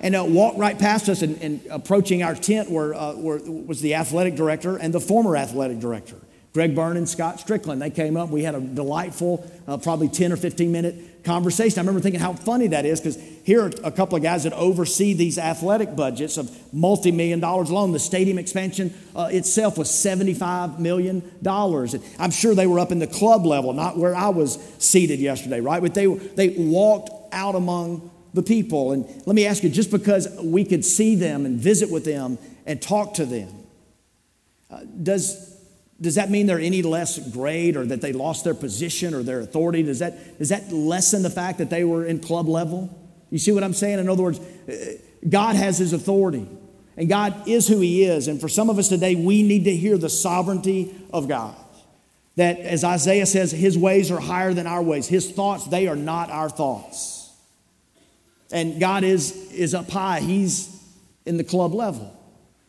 and 0.00 0.16
uh, 0.16 0.24
walked 0.26 0.58
right 0.58 0.78
past 0.78 1.08
us 1.08 1.22
and, 1.22 1.40
and 1.40 1.60
approaching 1.70 2.22
our 2.22 2.34
tent 2.34 2.70
were, 2.70 2.94
uh, 2.94 3.14
were 3.14 3.38
was 3.38 3.80
the 3.80 3.94
athletic 3.94 4.34
director 4.34 4.76
and 4.76 4.92
the 4.92 5.00
former 5.00 5.36
athletic 5.36 5.78
director. 5.78 6.16
Greg 6.54 6.74
Byrne 6.74 6.96
and 6.96 7.08
Scott 7.08 7.38
Stricklin. 7.38 7.78
They 7.78 7.90
came 7.90 8.16
up. 8.16 8.30
We 8.30 8.42
had 8.42 8.54
a 8.54 8.60
delightful, 8.60 9.48
uh, 9.68 9.76
probably 9.76 10.08
10 10.08 10.32
or 10.32 10.36
15 10.36 10.72
minute 10.72 11.24
conversation. 11.24 11.78
I 11.78 11.82
remember 11.82 12.00
thinking 12.00 12.20
how 12.20 12.32
funny 12.32 12.68
that 12.68 12.84
is 12.84 13.00
because 13.00 13.16
here 13.48 13.64
are 13.64 13.70
a 13.82 13.90
couple 13.90 14.14
of 14.14 14.22
guys 14.22 14.44
that 14.44 14.52
oversee 14.52 15.14
these 15.14 15.38
athletic 15.38 15.96
budgets 15.96 16.36
of 16.36 16.54
multi 16.70 17.10
million 17.10 17.40
dollars 17.40 17.70
alone. 17.70 17.92
The 17.92 17.98
stadium 17.98 18.36
expansion 18.36 18.92
uh, 19.16 19.30
itself 19.32 19.78
was 19.78 19.88
$75 19.88 20.78
million. 20.78 21.22
I'm 21.46 22.30
sure 22.30 22.54
they 22.54 22.66
were 22.66 22.78
up 22.78 22.92
in 22.92 22.98
the 22.98 23.06
club 23.06 23.46
level, 23.46 23.72
not 23.72 23.96
where 23.96 24.14
I 24.14 24.28
was 24.28 24.58
seated 24.78 25.18
yesterday, 25.18 25.62
right? 25.62 25.80
But 25.80 25.94
they, 25.94 26.04
they 26.04 26.50
walked 26.58 27.08
out 27.32 27.54
among 27.54 28.10
the 28.34 28.42
people. 28.42 28.92
And 28.92 29.06
let 29.24 29.34
me 29.34 29.46
ask 29.46 29.62
you 29.62 29.70
just 29.70 29.90
because 29.90 30.28
we 30.42 30.62
could 30.62 30.84
see 30.84 31.14
them 31.14 31.46
and 31.46 31.58
visit 31.58 31.90
with 31.90 32.04
them 32.04 32.36
and 32.66 32.82
talk 32.82 33.14
to 33.14 33.24
them, 33.24 33.48
uh, 34.70 34.80
does 35.02 35.56
does 36.02 36.16
that 36.16 36.28
mean 36.28 36.46
they're 36.46 36.60
any 36.60 36.82
less 36.82 37.18
great 37.30 37.78
or 37.78 37.86
that 37.86 38.02
they 38.02 38.12
lost 38.12 38.44
their 38.44 38.52
position 38.52 39.14
or 39.14 39.22
their 39.22 39.40
authority? 39.40 39.82
Does 39.82 40.00
that, 40.00 40.38
does 40.38 40.50
that 40.50 40.70
lessen 40.70 41.22
the 41.22 41.30
fact 41.30 41.58
that 41.58 41.70
they 41.70 41.82
were 41.82 42.04
in 42.04 42.20
club 42.20 42.46
level? 42.46 43.07
You 43.30 43.38
see 43.38 43.52
what 43.52 43.62
I'm 43.62 43.74
saying? 43.74 43.98
In 43.98 44.08
other 44.08 44.22
words, 44.22 44.38
uh, 44.38 44.74
God 45.28 45.56
has 45.56 45.78
his 45.78 45.92
authority 45.92 46.48
and 46.98 47.08
God 47.08 47.46
is 47.46 47.68
who 47.68 47.78
he 47.78 48.04
is. 48.04 48.26
And 48.26 48.40
for 48.40 48.48
some 48.48 48.68
of 48.68 48.78
us 48.78 48.88
today, 48.88 49.14
we 49.14 49.44
need 49.44 49.64
to 49.64 49.76
hear 49.76 49.96
the 49.96 50.08
sovereignty 50.08 50.94
of 51.12 51.28
God. 51.28 51.54
That, 52.34 52.58
as 52.58 52.84
Isaiah 52.84 53.26
says, 53.26 53.52
his 53.52 53.78
ways 53.78 54.10
are 54.10 54.20
higher 54.20 54.52
than 54.52 54.66
our 54.66 54.82
ways. 54.82 55.06
His 55.06 55.30
thoughts, 55.30 55.66
they 55.66 55.86
are 55.86 55.96
not 55.96 56.30
our 56.30 56.50
thoughts. 56.50 57.32
And 58.50 58.80
God 58.80 59.04
is, 59.04 59.52
is 59.52 59.74
up 59.74 59.88
high, 59.90 60.20
he's 60.20 60.74
in 61.24 61.36
the 61.36 61.44
club 61.44 61.72
level. 61.72 62.14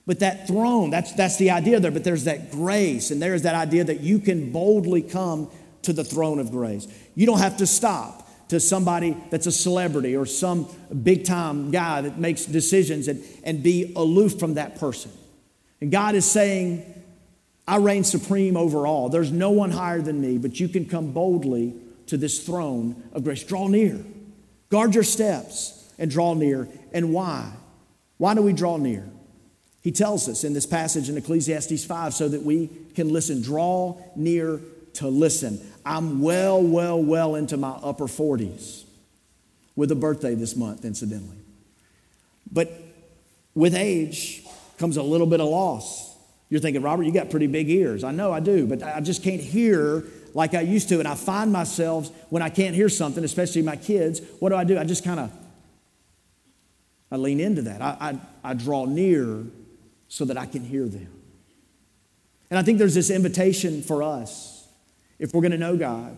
But 0.05 0.19
that 0.19 0.47
throne, 0.47 0.91
that's, 0.91 1.13
that's 1.13 1.38
the 1.38 1.51
idea 1.51 1.79
there. 1.79 1.91
But 1.91 2.03
there's 2.03 2.25
that 2.25 2.51
grace, 2.51 3.12
and 3.12 3.21
there's 3.21 3.43
that 3.43 3.55
idea 3.55 3.83
that 3.83 4.01
you 4.01 4.19
can 4.19 4.51
boldly 4.51 5.01
come 5.01 5.49
to 5.83 5.93
the 5.93 6.03
throne 6.03 6.39
of 6.39 6.51
grace. 6.51 6.88
You 7.15 7.25
don't 7.25 7.39
have 7.39 7.57
to 7.57 7.67
stop 7.67 8.28
to 8.49 8.59
somebody 8.59 9.15
that's 9.29 9.47
a 9.47 9.51
celebrity 9.51 10.15
or 10.15 10.25
some 10.25 10.67
big 11.03 11.23
time 11.23 11.71
guy 11.71 12.01
that 12.01 12.17
makes 12.19 12.45
decisions 12.45 13.07
and, 13.07 13.23
and 13.43 13.63
be 13.63 13.93
aloof 13.95 14.39
from 14.39 14.55
that 14.55 14.79
person. 14.79 15.12
And 15.81 15.91
God 15.91 16.15
is 16.15 16.29
saying, 16.29 16.83
I 17.67 17.77
reign 17.77 18.03
supreme 18.03 18.57
over 18.57 18.85
all. 18.85 19.09
There's 19.09 19.31
no 19.31 19.51
one 19.51 19.71
higher 19.71 20.01
than 20.01 20.19
me, 20.19 20.38
but 20.38 20.59
you 20.59 20.67
can 20.67 20.85
come 20.85 21.12
boldly 21.12 21.75
to 22.07 22.17
this 22.17 22.43
throne 22.43 23.03
of 23.13 23.23
grace. 23.23 23.43
Draw 23.43 23.67
near, 23.67 24.03
guard 24.69 24.95
your 24.95 25.03
steps, 25.03 25.93
and 25.99 26.09
draw 26.09 26.33
near. 26.33 26.67
And 26.91 27.13
why? 27.13 27.51
Why 28.17 28.33
do 28.33 28.41
we 28.41 28.53
draw 28.53 28.77
near? 28.77 29.07
He 29.81 29.91
tells 29.91 30.27
us 30.27 30.43
in 30.43 30.53
this 30.53 30.65
passage 30.65 31.07
in 31.09 31.17
Ecclesiastes 31.17 31.85
5 31.85 32.13
so 32.13 32.27
that 32.27 32.41
we 32.43 32.69
can 32.95 33.09
listen. 33.13 33.41
Draw 33.41 33.97
near 34.15 34.59
to 34.93 35.07
listen. 35.07 35.62
I'm 35.85 36.21
well, 36.21 36.61
well, 36.61 37.01
well 37.01 37.35
into 37.35 37.57
my 37.57 37.71
upper 37.71 38.05
40s 38.05 38.83
with 39.75 39.91
a 39.91 39.95
birthday 39.95 40.35
this 40.35 40.55
month, 40.55 40.85
incidentally. 40.85 41.37
But 42.51 42.71
with 43.55 43.75
age 43.75 44.43
comes 44.77 44.97
a 44.97 45.03
little 45.03 45.27
bit 45.27 45.39
of 45.39 45.47
loss. 45.47 46.15
You're 46.49 46.61
thinking, 46.61 46.81
Robert, 46.81 47.03
you 47.03 47.11
got 47.11 47.29
pretty 47.29 47.47
big 47.47 47.69
ears. 47.69 48.03
I 48.03 48.11
know 48.11 48.31
I 48.31 48.39
do, 48.39 48.65
but 48.65 48.81
I 48.81 49.01
just 49.01 49.23
can't 49.23 49.41
hear 49.41 50.03
like 50.33 50.53
I 50.53 50.61
used 50.61 50.89
to. 50.89 50.99
And 50.99 51.07
I 51.07 51.15
find 51.15 51.51
myself 51.51 52.09
when 52.29 52.41
I 52.41 52.49
can't 52.49 52.75
hear 52.75 52.89
something, 52.89 53.23
especially 53.23 53.61
my 53.61 53.75
kids, 53.75 54.21
what 54.39 54.49
do 54.49 54.55
I 54.55 54.63
do? 54.63 54.77
I 54.77 54.83
just 54.83 55.03
kind 55.03 55.19
of 55.19 55.31
I 57.11 57.17
lean 57.17 57.39
into 57.39 57.63
that. 57.63 57.81
I, 57.81 58.19
I, 58.43 58.51
I 58.51 58.53
draw 58.53 58.85
near 58.85 59.43
so 60.07 60.25
that 60.25 60.37
I 60.37 60.45
can 60.45 60.63
hear 60.63 60.87
them. 60.87 61.09
And 62.49 62.57
I 62.57 62.63
think 62.63 62.79
there's 62.79 62.95
this 62.95 63.09
invitation 63.09 63.81
for 63.81 64.01
us, 64.03 64.58
if 65.19 65.34
we're 65.34 65.41
going 65.41 65.51
to 65.51 65.58
know 65.58 65.77
God, 65.77 66.17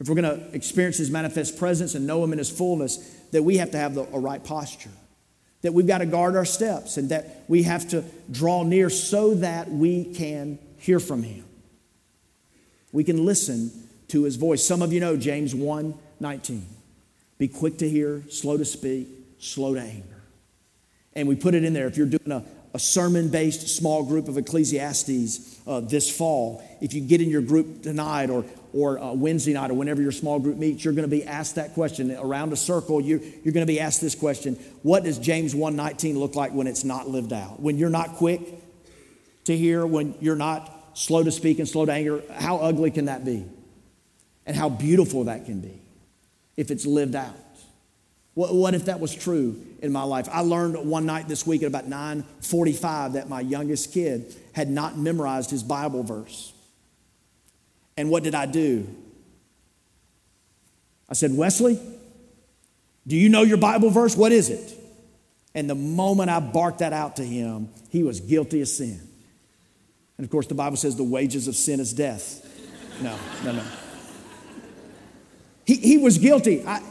if 0.00 0.08
we're 0.08 0.14
going 0.14 0.38
to 0.38 0.54
experience 0.54 0.96
His 0.96 1.10
manifest 1.10 1.58
presence 1.58 1.94
and 1.94 2.06
know 2.06 2.22
Him 2.22 2.32
in 2.32 2.38
His 2.38 2.50
fullness, 2.50 2.96
that 3.32 3.42
we 3.42 3.58
have 3.58 3.72
to 3.72 3.78
have 3.78 3.94
the, 3.94 4.02
a 4.02 4.18
right 4.18 4.42
posture, 4.42 4.90
that 5.62 5.74
we've 5.74 5.86
got 5.86 5.98
to 5.98 6.06
guard 6.06 6.36
our 6.36 6.44
steps, 6.44 6.96
and 6.96 7.08
that 7.08 7.44
we 7.48 7.64
have 7.64 7.88
to 7.88 8.04
draw 8.30 8.62
near 8.62 8.88
so 8.88 9.34
that 9.34 9.70
we 9.70 10.04
can 10.04 10.58
hear 10.78 11.00
from 11.00 11.24
Him. 11.24 11.44
We 12.92 13.04
can 13.04 13.26
listen 13.26 13.72
to 14.08 14.22
His 14.22 14.36
voice. 14.36 14.64
Some 14.64 14.82
of 14.82 14.92
you 14.92 15.00
know 15.00 15.16
James 15.16 15.54
1 15.54 15.94
19. 16.20 16.66
Be 17.38 17.46
quick 17.46 17.78
to 17.78 17.88
hear, 17.88 18.22
slow 18.30 18.56
to 18.56 18.64
speak, 18.64 19.08
slow 19.38 19.74
to 19.74 19.80
anger. 19.80 20.22
And 21.14 21.28
we 21.28 21.36
put 21.36 21.54
it 21.54 21.64
in 21.64 21.72
there. 21.72 21.86
If 21.86 21.96
you're 21.96 22.06
doing 22.06 22.32
a, 22.32 22.44
a 22.78 22.80
sermon 22.80 23.28
based 23.28 23.68
small 23.68 24.04
group 24.04 24.28
of 24.28 24.38
Ecclesiastes 24.38 25.58
uh, 25.66 25.80
this 25.80 26.08
fall. 26.08 26.62
If 26.80 26.94
you 26.94 27.00
get 27.00 27.20
in 27.20 27.28
your 27.28 27.42
group 27.42 27.82
tonight 27.82 28.30
or, 28.30 28.44
or 28.72 29.00
uh, 29.00 29.14
Wednesday 29.14 29.52
night 29.52 29.72
or 29.72 29.74
whenever 29.74 30.00
your 30.00 30.12
small 30.12 30.38
group 30.38 30.56
meets, 30.56 30.84
you're 30.84 30.94
going 30.94 31.02
to 31.02 31.10
be 31.10 31.24
asked 31.24 31.56
that 31.56 31.74
question. 31.74 32.14
Around 32.14 32.52
a 32.52 32.56
circle, 32.56 33.00
you're, 33.00 33.18
you're 33.18 33.52
going 33.52 33.66
to 33.66 33.72
be 33.72 33.80
asked 33.80 34.00
this 34.00 34.14
question 34.14 34.54
What 34.84 35.02
does 35.02 35.18
James 35.18 35.56
1:19 35.56 36.18
look 36.18 36.36
like 36.36 36.52
when 36.52 36.68
it's 36.68 36.84
not 36.84 37.08
lived 37.08 37.32
out? 37.32 37.58
When 37.58 37.78
you're 37.78 37.90
not 37.90 38.10
quick 38.10 38.42
to 39.46 39.56
hear, 39.56 39.84
when 39.84 40.14
you're 40.20 40.36
not 40.36 40.72
slow 40.96 41.24
to 41.24 41.32
speak 41.32 41.58
and 41.58 41.68
slow 41.68 41.84
to 41.84 41.92
anger, 41.92 42.22
how 42.32 42.58
ugly 42.58 42.92
can 42.92 43.06
that 43.06 43.24
be? 43.24 43.44
And 44.46 44.54
how 44.54 44.68
beautiful 44.68 45.24
that 45.24 45.46
can 45.46 45.58
be 45.58 45.82
if 46.56 46.70
it's 46.70 46.86
lived 46.86 47.16
out. 47.16 47.34
What, 48.34 48.54
what 48.54 48.74
if 48.74 48.84
that 48.84 49.00
was 49.00 49.12
true 49.12 49.64
in 49.80 49.92
my 49.92 50.02
life? 50.02 50.28
I 50.30 50.40
learned 50.40 50.76
one 50.88 51.06
night 51.06 51.28
this 51.28 51.46
week 51.46 51.62
at 51.62 51.68
about 51.68 51.88
9:45 51.88 53.14
that 53.14 53.28
my 53.28 53.40
youngest 53.40 53.92
kid 53.92 54.34
had 54.52 54.70
not 54.70 54.98
memorized 54.98 55.50
his 55.50 55.62
Bible 55.62 56.02
verse. 56.02 56.52
And 57.96 58.10
what 58.10 58.22
did 58.22 58.34
I 58.34 58.46
do? 58.46 58.86
I 61.08 61.14
said, 61.14 61.36
Wesley, 61.36 61.80
do 63.06 63.16
you 63.16 63.28
know 63.28 63.42
your 63.42 63.56
Bible 63.56 63.90
verse? 63.90 64.16
What 64.16 64.32
is 64.32 64.50
it? 64.50 64.74
And 65.54 65.68
the 65.68 65.74
moment 65.74 66.30
I 66.30 66.40
barked 66.40 66.80
that 66.80 66.92
out 66.92 67.16
to 67.16 67.24
him, 67.24 67.70
he 67.90 68.02
was 68.02 68.20
guilty 68.20 68.60
of 68.60 68.68
sin. 68.68 69.00
And 70.18 70.24
of 70.24 70.30
course, 70.30 70.46
the 70.46 70.54
Bible 70.54 70.76
says 70.76 70.96
the 70.96 71.04
wages 71.04 71.48
of 71.48 71.56
sin 71.56 71.80
is 71.80 71.92
death. 71.92 72.44
No, 73.02 73.16
no, 73.44 73.52
no. 73.52 73.64
He, 75.64 75.76
he 75.76 75.98
was 75.98 76.18
guilty. 76.18 76.64
I, 76.66 76.82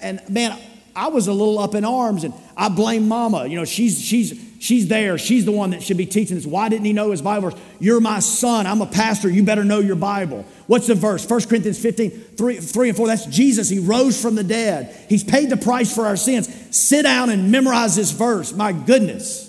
and 0.00 0.20
man, 0.28 0.58
I 0.96 1.08
was 1.08 1.28
a 1.28 1.32
little 1.32 1.58
up 1.58 1.74
in 1.74 1.84
arms 1.84 2.24
and 2.24 2.32
I 2.56 2.70
blame 2.70 3.06
mama. 3.06 3.46
You 3.46 3.56
know, 3.56 3.66
she's, 3.66 4.00
she's, 4.00 4.42
she's 4.58 4.88
there. 4.88 5.18
She's 5.18 5.44
the 5.44 5.52
one 5.52 5.70
that 5.70 5.82
should 5.82 5.98
be 5.98 6.06
teaching 6.06 6.36
this. 6.36 6.46
Why 6.46 6.70
didn't 6.70 6.86
he 6.86 6.94
know 6.94 7.10
his 7.10 7.20
Bible 7.20 7.50
verse? 7.50 7.60
You're 7.78 8.00
my 8.00 8.20
son. 8.20 8.66
I'm 8.66 8.80
a 8.80 8.86
pastor. 8.86 9.28
You 9.28 9.42
better 9.42 9.62
know 9.62 9.80
your 9.80 9.94
Bible. 9.94 10.46
What's 10.66 10.86
the 10.86 10.94
verse? 10.94 11.28
1 11.28 11.42
Corinthians 11.42 11.78
15, 11.78 12.10
3, 12.10 12.56
3 12.56 12.88
and 12.88 12.96
4. 12.96 13.06
That's 13.06 13.26
Jesus. 13.26 13.68
He 13.68 13.78
rose 13.78 14.20
from 14.20 14.36
the 14.36 14.42
dead. 14.42 14.96
He's 15.10 15.22
paid 15.22 15.50
the 15.50 15.58
price 15.58 15.94
for 15.94 16.06
our 16.06 16.16
sins. 16.16 16.48
sit 16.74 17.02
down 17.02 17.28
and 17.28 17.52
memorize 17.52 17.94
this 17.94 18.12
verse. 18.12 18.54
My 18.54 18.72
goodness. 18.72 19.44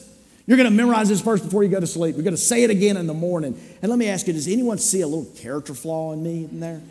You're 0.48 0.58
going 0.58 0.70
to 0.70 0.76
memorize 0.76 1.10
this 1.10 1.22
verse 1.22 1.42
before 1.42 1.64
you 1.64 1.70
go 1.70 1.80
to 1.80 1.88
sleep. 1.88 2.16
You're 2.16 2.24
going 2.24 2.36
to 2.36 2.42
say 2.42 2.64
it 2.64 2.70
again 2.70 2.98
in 2.98 3.08
the 3.08 3.14
morning. 3.14 3.60
And 3.82 3.90
let 3.90 3.98
me 3.98 4.08
ask 4.08 4.28
you, 4.28 4.34
does 4.34 4.48
anyone 4.48 4.78
see 4.78 5.02
a 5.02 5.08
little 5.08 5.32
character 5.36 5.74
flaw 5.74 6.14
in 6.14 6.24
me 6.24 6.46
in 6.46 6.60
there? 6.60 6.82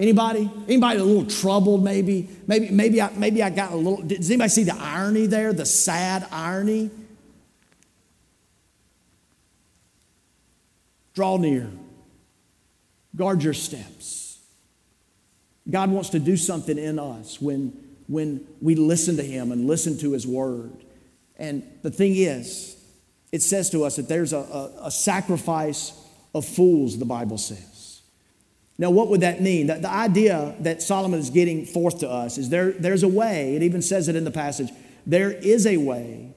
Anybody? 0.00 0.50
Anybody 0.66 0.98
a 0.98 1.04
little 1.04 1.26
troubled 1.26 1.84
maybe? 1.84 2.26
Maybe, 2.46 2.70
maybe, 2.70 3.02
I, 3.02 3.10
maybe 3.16 3.42
I 3.42 3.50
got 3.50 3.72
a 3.72 3.76
little. 3.76 4.00
Does 4.00 4.30
anybody 4.30 4.48
see 4.48 4.64
the 4.64 4.74
irony 4.74 5.26
there? 5.26 5.52
The 5.52 5.66
sad 5.66 6.26
irony? 6.32 6.90
Draw 11.12 11.36
near. 11.36 11.70
Guard 13.14 13.42
your 13.42 13.52
steps. 13.52 14.38
God 15.68 15.90
wants 15.90 16.08
to 16.10 16.18
do 16.18 16.34
something 16.38 16.78
in 16.78 16.98
us 16.98 17.38
when, 17.38 17.68
when 18.06 18.46
we 18.62 18.76
listen 18.76 19.18
to 19.18 19.22
Him 19.22 19.52
and 19.52 19.66
listen 19.66 19.98
to 19.98 20.12
His 20.12 20.26
Word. 20.26 20.72
And 21.36 21.62
the 21.82 21.90
thing 21.90 22.16
is, 22.16 22.82
it 23.32 23.42
says 23.42 23.68
to 23.70 23.84
us 23.84 23.96
that 23.96 24.08
there's 24.08 24.32
a, 24.32 24.38
a, 24.38 24.86
a 24.86 24.90
sacrifice 24.90 25.92
of 26.34 26.46
fools, 26.46 26.98
the 26.98 27.04
Bible 27.04 27.36
says. 27.36 27.69
Now, 28.80 28.88
what 28.88 29.08
would 29.08 29.20
that 29.20 29.42
mean? 29.42 29.66
The, 29.66 29.74
the 29.74 29.90
idea 29.90 30.54
that 30.60 30.80
Solomon 30.80 31.20
is 31.20 31.28
getting 31.28 31.66
forth 31.66 31.98
to 31.98 32.08
us 32.08 32.38
is 32.38 32.48
there, 32.48 32.72
there's 32.72 33.02
a 33.02 33.08
way, 33.08 33.54
it 33.54 33.62
even 33.62 33.82
says 33.82 34.08
it 34.08 34.16
in 34.16 34.24
the 34.24 34.30
passage, 34.30 34.70
there 35.04 35.30
is 35.30 35.66
a 35.66 35.76
way 35.76 36.32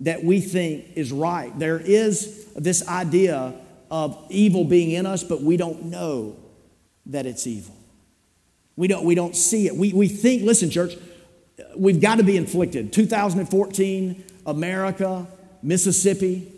that 0.00 0.24
we 0.24 0.40
think 0.40 0.86
is 0.96 1.12
right. 1.12 1.56
There 1.58 1.78
is 1.78 2.46
this 2.54 2.88
idea 2.88 3.52
of 3.90 4.18
evil 4.30 4.64
being 4.64 4.92
in 4.92 5.04
us, 5.04 5.22
but 5.22 5.42
we 5.42 5.58
don't 5.58 5.84
know 5.84 6.36
that 7.04 7.26
it's 7.26 7.46
evil. 7.46 7.76
We 8.76 8.88
don't, 8.88 9.04
we 9.04 9.14
don't 9.14 9.36
see 9.36 9.66
it. 9.66 9.76
We, 9.76 9.92
we 9.92 10.08
think, 10.08 10.42
listen, 10.42 10.70
church, 10.70 10.94
we've 11.76 12.00
got 12.00 12.16
to 12.16 12.24
be 12.24 12.38
inflicted. 12.38 12.94
2014, 12.94 14.24
America, 14.46 15.26
Mississippi, 15.62 16.50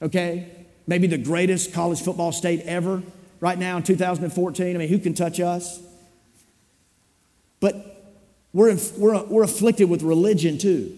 okay? 0.00 0.52
Maybe 0.86 1.08
the 1.08 1.18
greatest 1.18 1.72
college 1.72 2.00
football 2.00 2.30
state 2.30 2.60
ever 2.60 3.02
right 3.40 3.58
now 3.58 3.76
in 3.76 3.82
2014. 3.82 4.74
I 4.74 4.78
mean, 4.78 4.88
who 4.88 4.98
can 4.98 5.14
touch 5.14 5.40
us? 5.40 5.80
But 7.60 7.98
we're, 8.52 8.76
we're, 8.96 9.22
we're 9.24 9.42
afflicted 9.42 9.90
with 9.90 10.02
religion 10.02 10.58
too. 10.58 10.96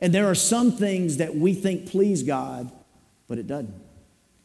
And 0.00 0.12
there 0.12 0.26
are 0.26 0.34
some 0.34 0.72
things 0.72 1.16
that 1.16 1.34
we 1.34 1.54
think 1.54 1.90
please 1.90 2.22
God, 2.22 2.70
but 3.26 3.38
it 3.38 3.46
doesn't. 3.46 3.74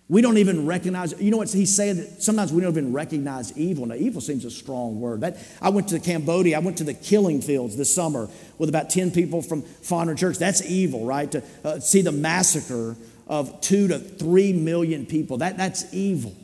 We 0.09 0.21
don't 0.21 0.37
even 0.37 0.65
recognize, 0.65 1.19
you 1.19 1.31
know 1.31 1.37
what 1.37 1.51
he's 1.51 1.73
saying? 1.73 1.97
That 1.97 2.21
sometimes 2.21 2.51
we 2.51 2.61
don't 2.61 2.71
even 2.71 2.91
recognize 2.91 3.57
evil. 3.57 3.85
Now, 3.85 3.95
evil 3.95 4.19
seems 4.19 4.43
a 4.45 4.51
strong 4.51 4.99
word. 4.99 5.21
That, 5.21 5.37
I 5.61 5.69
went 5.69 5.87
to 5.89 5.99
Cambodia, 5.99 6.57
I 6.57 6.59
went 6.59 6.77
to 6.79 6.83
the 6.83 6.93
killing 6.93 7.41
fields 7.41 7.77
this 7.77 7.93
summer 7.93 8.29
with 8.57 8.69
about 8.69 8.89
10 8.89 9.11
people 9.11 9.41
from 9.41 9.61
Fondren 9.61 10.17
Church. 10.17 10.37
That's 10.37 10.61
evil, 10.63 11.05
right? 11.05 11.31
To 11.31 11.43
uh, 11.63 11.79
see 11.79 12.01
the 12.01 12.11
massacre 12.11 12.97
of 13.27 13.61
two 13.61 13.87
to 13.87 13.97
three 13.97 14.51
million 14.51 15.05
people. 15.05 15.37
That, 15.37 15.57
that's 15.57 15.91
evil. 15.93 16.35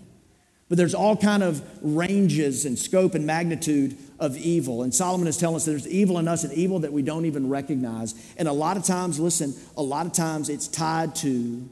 But 0.70 0.78
there's 0.78 0.94
all 0.94 1.18
kind 1.18 1.42
of 1.42 1.62
ranges 1.82 2.66
and 2.66 2.78
scope 2.78 3.16
and 3.16 3.26
magnitude 3.26 3.98
of 4.20 4.38
evil. 4.38 4.84
And 4.84 4.94
Solomon 4.94 5.28
is 5.28 5.36
telling 5.36 5.56
us 5.56 5.66
there's 5.66 5.88
evil 5.88 6.20
in 6.20 6.28
us 6.28 6.44
and 6.44 6.54
evil 6.54 6.80
that 6.80 6.94
we 6.94 7.02
don't 7.02 7.26
even 7.26 7.50
recognize. 7.50 8.14
And 8.38 8.48
a 8.48 8.54
lot 8.54 8.78
of 8.78 8.84
times, 8.84 9.20
listen, 9.20 9.56
a 9.76 9.82
lot 9.82 10.06
of 10.06 10.14
times 10.14 10.48
it's 10.48 10.68
tied 10.68 11.16
to 11.16 11.68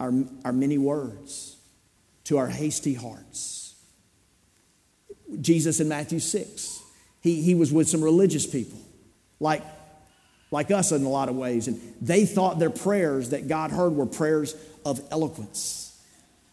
our, 0.00 0.12
our 0.44 0.52
many 0.52 0.78
words, 0.78 1.56
to 2.24 2.38
our 2.38 2.48
hasty 2.48 2.94
hearts. 2.94 3.74
Jesus 5.40 5.80
in 5.80 5.88
Matthew 5.88 6.20
6, 6.20 6.82
he, 7.20 7.42
he 7.42 7.54
was 7.54 7.70
with 7.70 7.90
some 7.90 8.02
religious 8.02 8.46
people, 8.46 8.78
like, 9.38 9.62
like 10.50 10.70
us 10.70 10.92
in 10.92 11.04
a 11.04 11.08
lot 11.10 11.28
of 11.28 11.36
ways. 11.36 11.68
And 11.68 11.78
they 12.00 12.24
thought 12.24 12.58
their 12.58 12.70
prayers 12.70 13.30
that 13.30 13.48
God 13.48 13.70
heard 13.70 13.94
were 13.94 14.06
prayers 14.06 14.56
of 14.86 15.02
eloquence. 15.10 15.87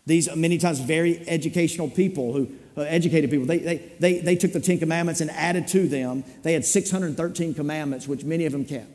These 0.06 0.36
many 0.36 0.58
times 0.58 0.80
very 0.80 1.28
educational 1.28 1.90
people 1.90 2.34
who 2.34 2.50
uh, 2.78 2.82
educated 2.82 3.30
people, 3.32 3.46
they, 3.46 3.58
they, 3.58 3.92
they, 4.00 4.20
they 4.20 4.36
took 4.36 4.54
the 4.54 4.60
Ten 4.60 4.78
Commandments 4.78 5.22
and 5.22 5.32
added 5.32 5.68
to 5.70 5.88
them. 5.88 6.24
They 6.44 6.54
had 6.54 6.66
613 6.66 7.54
commandments, 7.54 8.08
which 8.08 8.24
many 8.24 8.46
of 8.46 8.52
them 8.52 8.66
kept. 8.66 8.92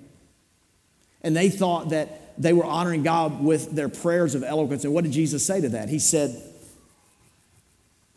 And 1.22 1.36
they 1.36 1.48
thought 1.48 1.90
that 1.90 2.40
they 2.40 2.52
were 2.52 2.64
honoring 2.64 3.02
God 3.02 3.42
with 3.42 3.72
their 3.72 3.88
prayers 3.88 4.34
of 4.34 4.42
eloquence. 4.42 4.84
And 4.84 4.94
what 4.94 5.04
did 5.04 5.12
Jesus 5.12 5.44
say 5.44 5.60
to 5.60 5.68
that? 5.70 5.88
He 5.88 5.98
said, 5.98 6.40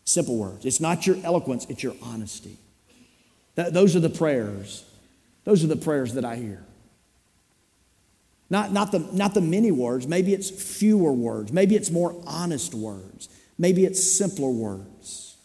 simple 0.05 0.37
words. 0.37 0.65
It's 0.65 0.79
not 0.79 1.07
your 1.07 1.17
eloquence, 1.23 1.65
it's 1.69 1.83
your 1.83 1.95
honesty. 2.01 2.57
Those 3.55 3.95
are 3.95 3.99
the 3.99 4.09
prayers. 4.09 4.85
Those 5.43 5.63
are 5.63 5.67
the 5.67 5.75
prayers 5.75 6.13
that 6.13 6.25
I 6.25 6.37
hear. 6.37 6.63
Not, 8.53 8.71
not, 8.71 8.91
the, 8.91 8.99
not 8.99 9.33
the 9.33 9.41
many 9.41 9.71
words, 9.71 10.07
maybe 10.07 10.31
it's 10.31 10.51
fewer 10.51 11.11
words, 11.11 11.51
maybe 11.51 11.75
it's 11.75 11.89
more 11.89 12.15
honest 12.27 12.75
words, 12.75 13.27
maybe 13.57 13.83
it's 13.83 14.03
simpler 14.03 14.51
words. 14.51 15.35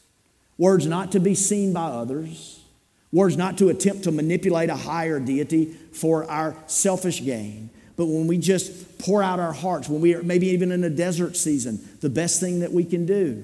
Words 0.59 0.85
not 0.85 1.13
to 1.13 1.19
be 1.19 1.35
seen 1.35 1.73
by 1.73 1.87
others, 1.87 2.63
words 3.11 3.35
not 3.35 3.57
to 3.59 3.71
attempt 3.71 4.05
to 4.05 4.13
manipulate 4.13 4.69
a 4.69 4.77
higher 4.77 5.19
deity 5.21 5.73
for 5.91 6.31
our 6.31 6.55
selfish 6.67 7.25
gain. 7.25 7.71
But 7.97 8.09
when 8.09 8.27
we 8.27 8.37
just 8.37 8.99
pour 8.99 9.23
out 9.23 9.41
our 9.41 9.55
hearts, 9.55 9.89
when 9.89 10.03
we 10.03 10.15
are 10.15 10.23
maybe 10.23 10.49
even 10.49 10.71
in 10.71 10.85
a 10.85 10.91
desert 10.91 11.35
season, 11.35 11.81
the 12.03 12.11
best 12.11 12.41
thing 12.41 12.61
that 12.61 12.75
we 12.75 12.85
can 12.85 13.07
do 13.07 13.43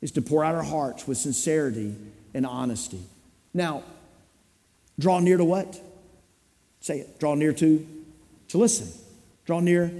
is 0.00 0.10
to 0.12 0.22
pour 0.22 0.42
out 0.42 0.54
our 0.54 0.62
hearts 0.62 1.06
with 1.06 1.18
sincerity 1.18 1.94
and 2.32 2.46
honesty. 2.46 3.02
Now, 3.52 3.82
draw 4.98 5.20
near 5.20 5.36
to 5.36 5.44
what? 5.44 5.78
Say 6.80 7.00
it. 7.00 7.20
Draw 7.20 7.34
near 7.34 7.52
to 7.52 7.86
to 8.52 8.58
listen. 8.58 8.86
Draw 9.46 9.60
near 9.60 9.92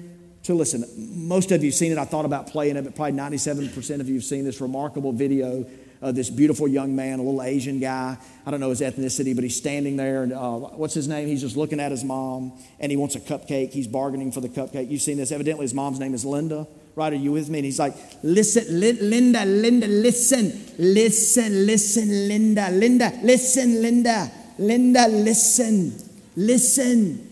to 0.44 0.54
listen. 0.54 0.84
Most 1.26 1.52
of 1.52 1.62
you 1.62 1.70
have 1.70 1.74
seen 1.74 1.90
it. 1.90 1.98
I 1.98 2.04
thought 2.04 2.24
about 2.24 2.48
playing 2.48 2.76
it, 2.76 2.84
but 2.84 2.94
probably 2.94 3.18
97% 3.18 4.00
of 4.00 4.08
you 4.08 4.14
have 4.14 4.24
seen 4.24 4.44
this 4.44 4.60
remarkable 4.60 5.12
video 5.12 5.66
of 6.02 6.14
this 6.14 6.28
beautiful 6.28 6.68
young 6.68 6.94
man, 6.94 7.18
a 7.18 7.22
little 7.22 7.42
Asian 7.42 7.80
guy. 7.80 8.18
I 8.44 8.50
don't 8.50 8.60
know 8.60 8.70
his 8.70 8.80
ethnicity, 8.80 9.34
but 9.34 9.42
he's 9.44 9.56
standing 9.56 9.96
there. 9.96 10.24
And 10.24 10.32
uh, 10.32 10.58
what's 10.58 10.94
his 10.94 11.08
name? 11.08 11.28
He's 11.28 11.40
just 11.40 11.56
looking 11.56 11.80
at 11.80 11.92
his 11.92 12.04
mom, 12.04 12.52
and 12.78 12.90
he 12.90 12.96
wants 12.96 13.14
a 13.14 13.20
cupcake. 13.20 13.72
He's 13.72 13.86
bargaining 13.86 14.32
for 14.32 14.40
the 14.40 14.48
cupcake. 14.48 14.90
You've 14.90 15.00
seen 15.00 15.16
this. 15.16 15.32
Evidently, 15.32 15.64
his 15.64 15.74
mom's 15.74 15.98
name 15.98 16.12
is 16.12 16.24
Linda. 16.24 16.66
Right? 16.94 17.12
Are 17.12 17.16
you 17.16 17.32
with 17.32 17.48
me? 17.48 17.60
And 17.60 17.64
he's 17.64 17.78
like, 17.78 17.94
listen, 18.22 18.80
li- 18.80 19.00
Linda, 19.00 19.46
Linda, 19.46 19.86
listen, 19.86 20.52
listen, 20.76 21.64
listen, 21.64 22.28
Linda, 22.28 22.68
Linda, 22.70 23.12
listen, 23.22 23.80
Linda, 23.80 24.30
Linda, 24.58 25.08
listen, 25.08 25.94
listen. 26.36 27.31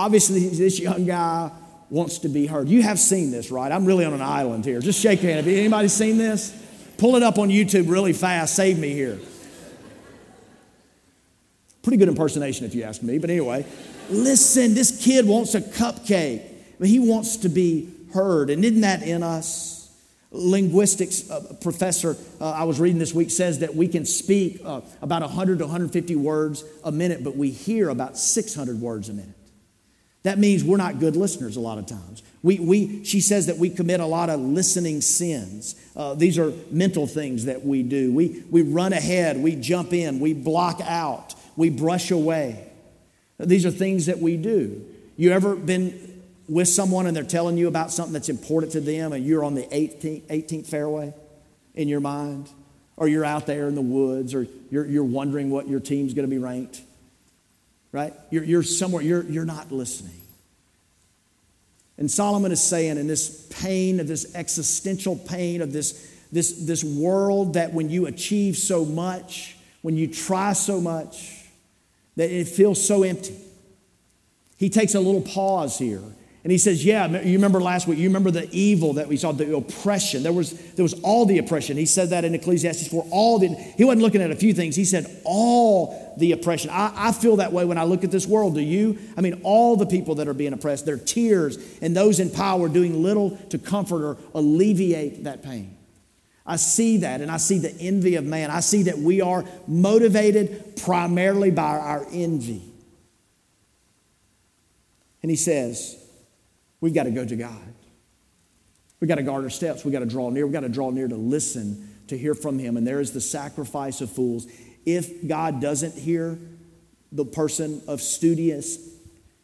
Obviously, 0.00 0.48
this 0.48 0.80
young 0.80 1.04
guy 1.04 1.50
wants 1.90 2.20
to 2.20 2.30
be 2.30 2.46
heard. 2.46 2.70
You 2.70 2.80
have 2.80 2.98
seen 2.98 3.30
this, 3.30 3.50
right? 3.50 3.70
I'm 3.70 3.84
really 3.84 4.06
on 4.06 4.14
an 4.14 4.22
island 4.22 4.64
here. 4.64 4.80
Just 4.80 4.98
shake 4.98 5.22
your 5.22 5.30
hand. 5.30 5.46
Have 5.46 5.54
anybody 5.54 5.88
seen 5.88 6.16
this? 6.16 6.56
Pull 6.96 7.16
it 7.16 7.22
up 7.22 7.38
on 7.38 7.50
YouTube 7.50 7.90
really 7.90 8.14
fast. 8.14 8.56
Save 8.56 8.78
me 8.78 8.94
here. 8.94 9.18
Pretty 11.82 11.98
good 11.98 12.08
impersonation, 12.08 12.64
if 12.64 12.74
you 12.74 12.82
ask 12.82 13.02
me. 13.02 13.18
But 13.18 13.28
anyway, 13.28 13.66
listen, 14.08 14.72
this 14.72 15.04
kid 15.04 15.26
wants 15.26 15.54
a 15.54 15.60
cupcake. 15.60 16.44
But 16.78 16.88
he 16.88 16.98
wants 16.98 17.36
to 17.38 17.50
be 17.50 17.92
heard. 18.14 18.48
And 18.48 18.64
isn't 18.64 18.80
that 18.80 19.02
in 19.02 19.22
us? 19.22 19.76
linguistics 20.32 21.28
uh, 21.28 21.56
professor 21.60 22.16
uh, 22.40 22.52
I 22.52 22.62
was 22.62 22.78
reading 22.78 23.00
this 23.00 23.12
week 23.12 23.32
says 23.32 23.58
that 23.58 23.74
we 23.74 23.88
can 23.88 24.06
speak 24.06 24.60
uh, 24.64 24.80
about 25.02 25.22
100 25.22 25.58
to 25.58 25.64
150 25.64 26.14
words 26.14 26.62
a 26.84 26.92
minute, 26.92 27.24
but 27.24 27.36
we 27.36 27.50
hear 27.50 27.88
about 27.88 28.16
600 28.16 28.80
words 28.80 29.08
a 29.08 29.12
minute. 29.12 29.34
That 30.22 30.38
means 30.38 30.62
we're 30.62 30.76
not 30.76 30.98
good 30.98 31.16
listeners 31.16 31.56
a 31.56 31.60
lot 31.60 31.78
of 31.78 31.86
times. 31.86 32.22
We, 32.42 32.58
we, 32.58 33.04
she 33.04 33.20
says 33.20 33.46
that 33.46 33.56
we 33.56 33.70
commit 33.70 34.00
a 34.00 34.06
lot 34.06 34.28
of 34.28 34.40
listening 34.40 35.00
sins. 35.00 35.74
Uh, 35.96 36.14
these 36.14 36.38
are 36.38 36.52
mental 36.70 37.06
things 37.06 37.46
that 37.46 37.64
we 37.64 37.82
do. 37.82 38.12
We, 38.12 38.42
we 38.50 38.62
run 38.62 38.92
ahead, 38.92 39.38
we 39.38 39.56
jump 39.56 39.92
in, 39.92 40.20
we 40.20 40.34
block 40.34 40.80
out, 40.82 41.34
we 41.56 41.70
brush 41.70 42.10
away. 42.10 42.66
These 43.38 43.64
are 43.64 43.70
things 43.70 44.06
that 44.06 44.18
we 44.18 44.36
do. 44.36 44.86
You 45.16 45.32
ever 45.32 45.56
been 45.56 46.22
with 46.48 46.68
someone 46.68 47.06
and 47.06 47.16
they're 47.16 47.24
telling 47.24 47.56
you 47.56 47.68
about 47.68 47.90
something 47.90 48.12
that's 48.12 48.28
important 48.28 48.72
to 48.72 48.80
them 48.80 49.12
and 49.12 49.24
you're 49.24 49.44
on 49.44 49.54
the 49.54 49.62
18th, 49.62 50.22
18th 50.22 50.66
fairway 50.66 51.14
in 51.74 51.88
your 51.88 52.00
mind? 52.00 52.50
Or 52.96 53.08
you're 53.08 53.24
out 53.24 53.46
there 53.46 53.68
in 53.68 53.74
the 53.74 53.80
woods 53.80 54.34
or 54.34 54.46
you're, 54.70 54.84
you're 54.84 55.04
wondering 55.04 55.48
what 55.48 55.68
your 55.68 55.80
team's 55.80 56.12
going 56.12 56.26
to 56.26 56.30
be 56.30 56.38
ranked? 56.38 56.82
Right? 57.92 58.12
You're, 58.30 58.44
you're 58.44 58.62
somewhere, 58.62 59.02
you're, 59.02 59.24
you're 59.24 59.44
not 59.44 59.72
listening. 59.72 60.20
And 61.98 62.10
Solomon 62.10 62.50
is 62.50 62.62
saying, 62.62 62.96
in 62.96 63.06
this 63.06 63.46
pain, 63.50 64.00
of 64.00 64.08
this 64.08 64.34
existential 64.34 65.16
pain, 65.16 65.60
of 65.60 65.72
this, 65.72 66.10
this, 66.32 66.52
this 66.52 66.82
world 66.82 67.54
that 67.54 67.74
when 67.74 67.90
you 67.90 68.06
achieve 68.06 68.56
so 68.56 68.84
much, 68.84 69.56
when 69.82 69.96
you 69.96 70.06
try 70.06 70.54
so 70.54 70.80
much, 70.80 71.44
that 72.16 72.30
it 72.30 72.48
feels 72.48 72.84
so 72.84 73.02
empty. 73.02 73.36
He 74.56 74.70
takes 74.70 74.94
a 74.94 75.00
little 75.00 75.22
pause 75.22 75.78
here 75.78 76.02
And 76.42 76.50
he 76.50 76.56
says, 76.56 76.84
Yeah, 76.84 77.20
you 77.22 77.34
remember 77.34 77.60
last 77.60 77.86
week, 77.86 77.98
you 77.98 78.08
remember 78.08 78.30
the 78.30 78.48
evil 78.50 78.94
that 78.94 79.08
we 79.08 79.16
saw, 79.18 79.32
the 79.32 79.54
oppression. 79.54 80.22
There 80.22 80.32
was, 80.32 80.52
there 80.72 80.82
was 80.82 80.94
all 81.02 81.26
the 81.26 81.38
oppression. 81.38 81.76
He 81.76 81.84
said 81.84 82.10
that 82.10 82.24
in 82.24 82.34
Ecclesiastes 82.34 82.88
4. 82.88 83.06
All 83.10 83.38
the, 83.38 83.48
he 83.48 83.84
wasn't 83.84 84.02
looking 84.02 84.22
at 84.22 84.30
a 84.30 84.36
few 84.36 84.54
things, 84.54 84.74
he 84.74 84.86
said 84.86 85.20
all 85.24 86.14
the 86.16 86.32
oppression. 86.32 86.70
I, 86.70 86.92
I 86.96 87.12
feel 87.12 87.36
that 87.36 87.52
way 87.52 87.66
when 87.66 87.76
I 87.76 87.84
look 87.84 88.04
at 88.04 88.10
this 88.10 88.26
world. 88.26 88.54
Do 88.54 88.60
you? 88.60 88.98
I 89.16 89.20
mean, 89.20 89.40
all 89.42 89.76
the 89.76 89.86
people 89.86 90.14
that 90.16 90.28
are 90.28 90.34
being 90.34 90.54
oppressed, 90.54 90.86
their 90.86 90.98
tears, 90.98 91.58
and 91.82 91.94
those 91.94 92.20
in 92.20 92.30
power 92.30 92.68
doing 92.68 93.02
little 93.02 93.36
to 93.50 93.58
comfort 93.58 94.02
or 94.02 94.16
alleviate 94.34 95.24
that 95.24 95.42
pain. 95.42 95.76
I 96.46 96.56
see 96.56 96.98
that, 96.98 97.20
and 97.20 97.30
I 97.30 97.36
see 97.36 97.58
the 97.58 97.72
envy 97.78 98.16
of 98.16 98.24
man. 98.24 98.50
I 98.50 98.60
see 98.60 98.84
that 98.84 98.98
we 98.98 99.20
are 99.20 99.44
motivated 99.68 100.80
primarily 100.82 101.50
by 101.50 101.78
our 101.78 102.06
envy. 102.10 102.62
And 105.22 105.30
he 105.30 105.36
says, 105.36 105.99
We've 106.80 106.94
got 106.94 107.04
to 107.04 107.10
go 107.10 107.24
to 107.24 107.36
God. 107.36 107.74
We've 109.00 109.08
got 109.08 109.16
to 109.16 109.22
guard 109.22 109.44
our 109.44 109.50
steps. 109.50 109.84
We've 109.84 109.92
got 109.92 110.00
to 110.00 110.06
draw 110.06 110.30
near. 110.30 110.46
We've 110.46 110.52
got 110.52 110.60
to 110.60 110.68
draw 110.68 110.90
near 110.90 111.08
to 111.08 111.16
listen, 111.16 111.90
to 112.08 112.18
hear 112.18 112.34
from 112.34 112.58
Him. 112.58 112.76
And 112.76 112.86
there 112.86 113.00
is 113.00 113.12
the 113.12 113.20
sacrifice 113.20 114.00
of 114.00 114.10
fools. 114.10 114.46
If 114.84 115.26
God 115.26 115.60
doesn't 115.60 115.94
hear 115.94 116.38
the 117.12 117.24
person 117.24 117.82
of 117.88 118.00
studious 118.00 118.78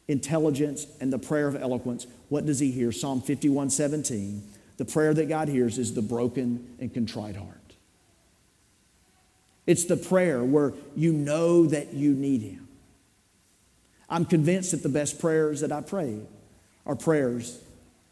intelligence 0.09 0.87
and 1.01 1.13
the 1.13 1.19
prayer 1.19 1.49
of 1.49 1.57
eloquence, 1.57 2.07
what 2.29 2.47
does 2.47 2.59
He 2.59 2.71
hear? 2.71 2.93
Psalm 2.93 3.23
51 3.23 3.71
17. 3.71 4.43
The 4.77 4.85
prayer 4.85 5.15
that 5.15 5.29
God 5.29 5.49
hears 5.49 5.79
is 5.79 5.95
the 5.95 6.03
broken 6.03 6.77
and 6.79 6.93
contrite 6.93 7.37
heart. 7.37 7.57
It's 9.67 9.87
the 9.87 9.97
prayer 9.97 10.45
where 10.45 10.75
you 10.95 11.13
know 11.13 11.67
that 11.67 11.95
you 11.95 12.13
need 12.13 12.43
Him. 12.43 12.69
I'm 14.09 14.27
convinced 14.27 14.73
that 14.73 14.83
the 14.83 14.91
best 14.91 15.19
prayers 15.19 15.61
that 15.61 15.73
I 15.73 15.81
prayed 15.81 16.27
are 16.87 16.95
prayers 16.95 17.61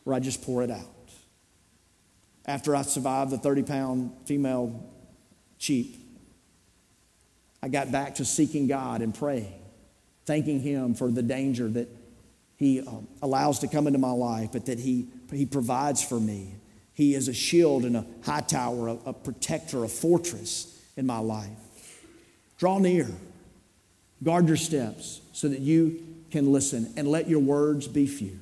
where 0.03 0.15
I 0.15 0.21
just 0.21 0.43
pour 0.43 0.63
it 0.63 0.71
out. 0.71 0.87
After 2.47 2.77
I 2.77 2.83
survived 2.83 3.31
the 3.31 3.39
30 3.39 3.63
pound 3.63 4.13
female 4.27 4.85
sheep, 5.59 5.97
I 7.63 7.69
got 7.69 7.91
back 7.91 8.17
to 8.17 8.25
seeking 8.25 8.67
God 8.67 9.01
and 9.01 9.15
praying, 9.15 9.55
thanking 10.27 10.61
Him 10.61 10.95
for 10.95 11.11
the 11.11 11.23
danger 11.23 11.69
that 11.69 11.89
He 12.57 12.81
um, 12.81 13.09
allows 13.23 13.61
to 13.61 13.69
come 13.69 13.87
into 13.87 13.99
my 13.99 14.11
life, 14.11 14.51
but 14.53 14.67
that 14.67 14.79
He, 14.79 15.09
he 15.33 15.47
provides 15.47 16.05
for 16.05 16.21
me. 16.21 16.57
He 16.93 17.15
is 17.15 17.29
a 17.29 17.33
shield 17.33 17.85
and 17.85 17.97
a 17.97 18.07
high 18.23 18.43
tower, 18.43 18.89
a, 18.89 18.99
a 19.07 19.13
protector, 19.13 19.83
a 19.85 19.89
fortress 19.89 20.79
in 20.97 21.07
my 21.07 21.19
life. 21.19 21.49
Draw 22.59 22.79
near, 22.81 23.09
guard 24.23 24.47
your 24.47 24.57
steps 24.57 25.21
so 25.33 25.49
that 25.49 25.61
you 25.61 26.07
can 26.31 26.53
listen, 26.53 26.93
and 26.97 27.09
let 27.09 27.29
your 27.29 27.41
words 27.41 27.89
be 27.89 28.07
few. 28.07 28.39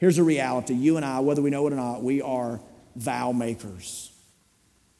Here's 0.00 0.16
a 0.16 0.24
reality 0.24 0.72
you 0.72 0.96
and 0.96 1.04
I, 1.04 1.20
whether 1.20 1.42
we 1.42 1.50
know 1.50 1.66
it 1.66 1.74
or 1.74 1.76
not, 1.76 2.02
we 2.02 2.22
are 2.22 2.58
vow 2.96 3.32
makers. 3.32 4.10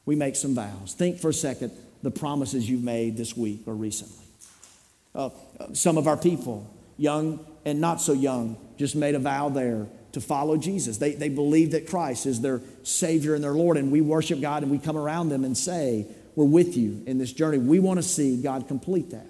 We 0.04 0.14
make 0.14 0.36
some 0.36 0.54
vows. 0.54 0.94
Think 0.94 1.18
for 1.18 1.30
a 1.30 1.34
second 1.34 1.72
the 2.02 2.10
promises 2.10 2.68
you've 2.68 2.84
made 2.84 3.16
this 3.16 3.36
week 3.36 3.62
or 3.66 3.74
recently. 3.74 4.24
Uh, 5.14 5.30
some 5.72 5.96
of 5.98 6.06
our 6.06 6.16
people, 6.16 6.68
young 6.98 7.44
and 7.64 7.80
not 7.80 8.00
so 8.00 8.12
young, 8.12 8.56
just 8.76 8.94
made 8.94 9.14
a 9.14 9.18
vow 9.18 9.48
there 9.48 9.86
to 10.12 10.20
follow 10.20 10.56
Jesus. 10.56 10.98
They, 10.98 11.12
they 11.12 11.28
believe 11.28 11.72
that 11.72 11.86
Christ 11.86 12.26
is 12.26 12.40
their 12.40 12.60
Savior 12.82 13.34
and 13.34 13.42
their 13.42 13.52
Lord, 13.52 13.76
and 13.76 13.90
we 13.90 14.00
worship 14.00 14.40
God 14.40 14.62
and 14.62 14.70
we 14.70 14.78
come 14.78 14.96
around 14.96 15.30
them 15.30 15.44
and 15.44 15.56
say, 15.56 16.06
We're 16.36 16.44
with 16.44 16.76
you 16.76 17.02
in 17.06 17.16
this 17.18 17.32
journey. 17.32 17.58
We 17.58 17.78
want 17.78 17.98
to 17.98 18.02
see 18.02 18.40
God 18.42 18.68
complete 18.68 19.10
that. 19.10 19.29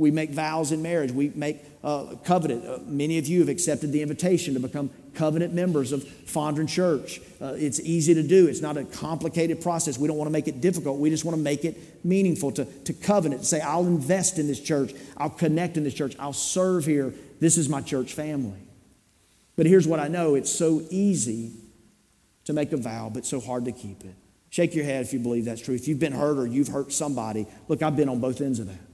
We 0.00 0.10
make 0.10 0.30
vows 0.30 0.72
in 0.72 0.80
marriage. 0.80 1.12
We 1.12 1.30
make 1.34 1.62
uh, 1.84 2.14
covenant. 2.24 2.66
Uh, 2.66 2.78
many 2.86 3.18
of 3.18 3.26
you 3.26 3.40
have 3.40 3.50
accepted 3.50 3.92
the 3.92 4.00
invitation 4.00 4.54
to 4.54 4.60
become 4.60 4.88
covenant 5.12 5.52
members 5.52 5.92
of 5.92 6.04
Fondren 6.04 6.66
Church. 6.66 7.20
Uh, 7.38 7.52
it's 7.58 7.78
easy 7.80 8.14
to 8.14 8.22
do. 8.22 8.46
It's 8.46 8.62
not 8.62 8.78
a 8.78 8.84
complicated 8.84 9.60
process. 9.60 9.98
We 9.98 10.08
don't 10.08 10.16
want 10.16 10.28
to 10.28 10.32
make 10.32 10.48
it 10.48 10.62
difficult. 10.62 11.00
We 11.00 11.10
just 11.10 11.26
want 11.26 11.36
to 11.36 11.42
make 11.42 11.66
it 11.66 12.02
meaningful 12.02 12.50
to, 12.52 12.64
to 12.64 12.94
covenant, 12.94 13.42
to 13.42 13.46
say, 13.46 13.60
I'll 13.60 13.86
invest 13.86 14.38
in 14.38 14.46
this 14.46 14.58
church. 14.58 14.94
I'll 15.18 15.28
connect 15.28 15.76
in 15.76 15.84
this 15.84 15.92
church. 15.92 16.16
I'll 16.18 16.32
serve 16.32 16.86
here. 16.86 17.12
This 17.38 17.58
is 17.58 17.68
my 17.68 17.82
church 17.82 18.14
family. 18.14 18.58
But 19.54 19.66
here's 19.66 19.86
what 19.86 20.00
I 20.00 20.08
know 20.08 20.34
it's 20.34 20.50
so 20.50 20.82
easy 20.88 21.52
to 22.46 22.54
make 22.54 22.72
a 22.72 22.78
vow, 22.78 23.10
but 23.12 23.26
so 23.26 23.38
hard 23.38 23.66
to 23.66 23.72
keep 23.72 24.02
it. 24.02 24.14
Shake 24.48 24.74
your 24.74 24.86
head 24.86 25.02
if 25.02 25.12
you 25.12 25.18
believe 25.18 25.44
that's 25.44 25.60
true. 25.60 25.74
If 25.74 25.86
you've 25.88 26.00
been 26.00 26.14
hurt 26.14 26.38
or 26.38 26.46
you've 26.46 26.68
hurt 26.68 26.90
somebody, 26.90 27.46
look, 27.68 27.82
I've 27.82 27.96
been 27.96 28.08
on 28.08 28.18
both 28.18 28.40
ends 28.40 28.60
of 28.60 28.66
that. 28.68 28.89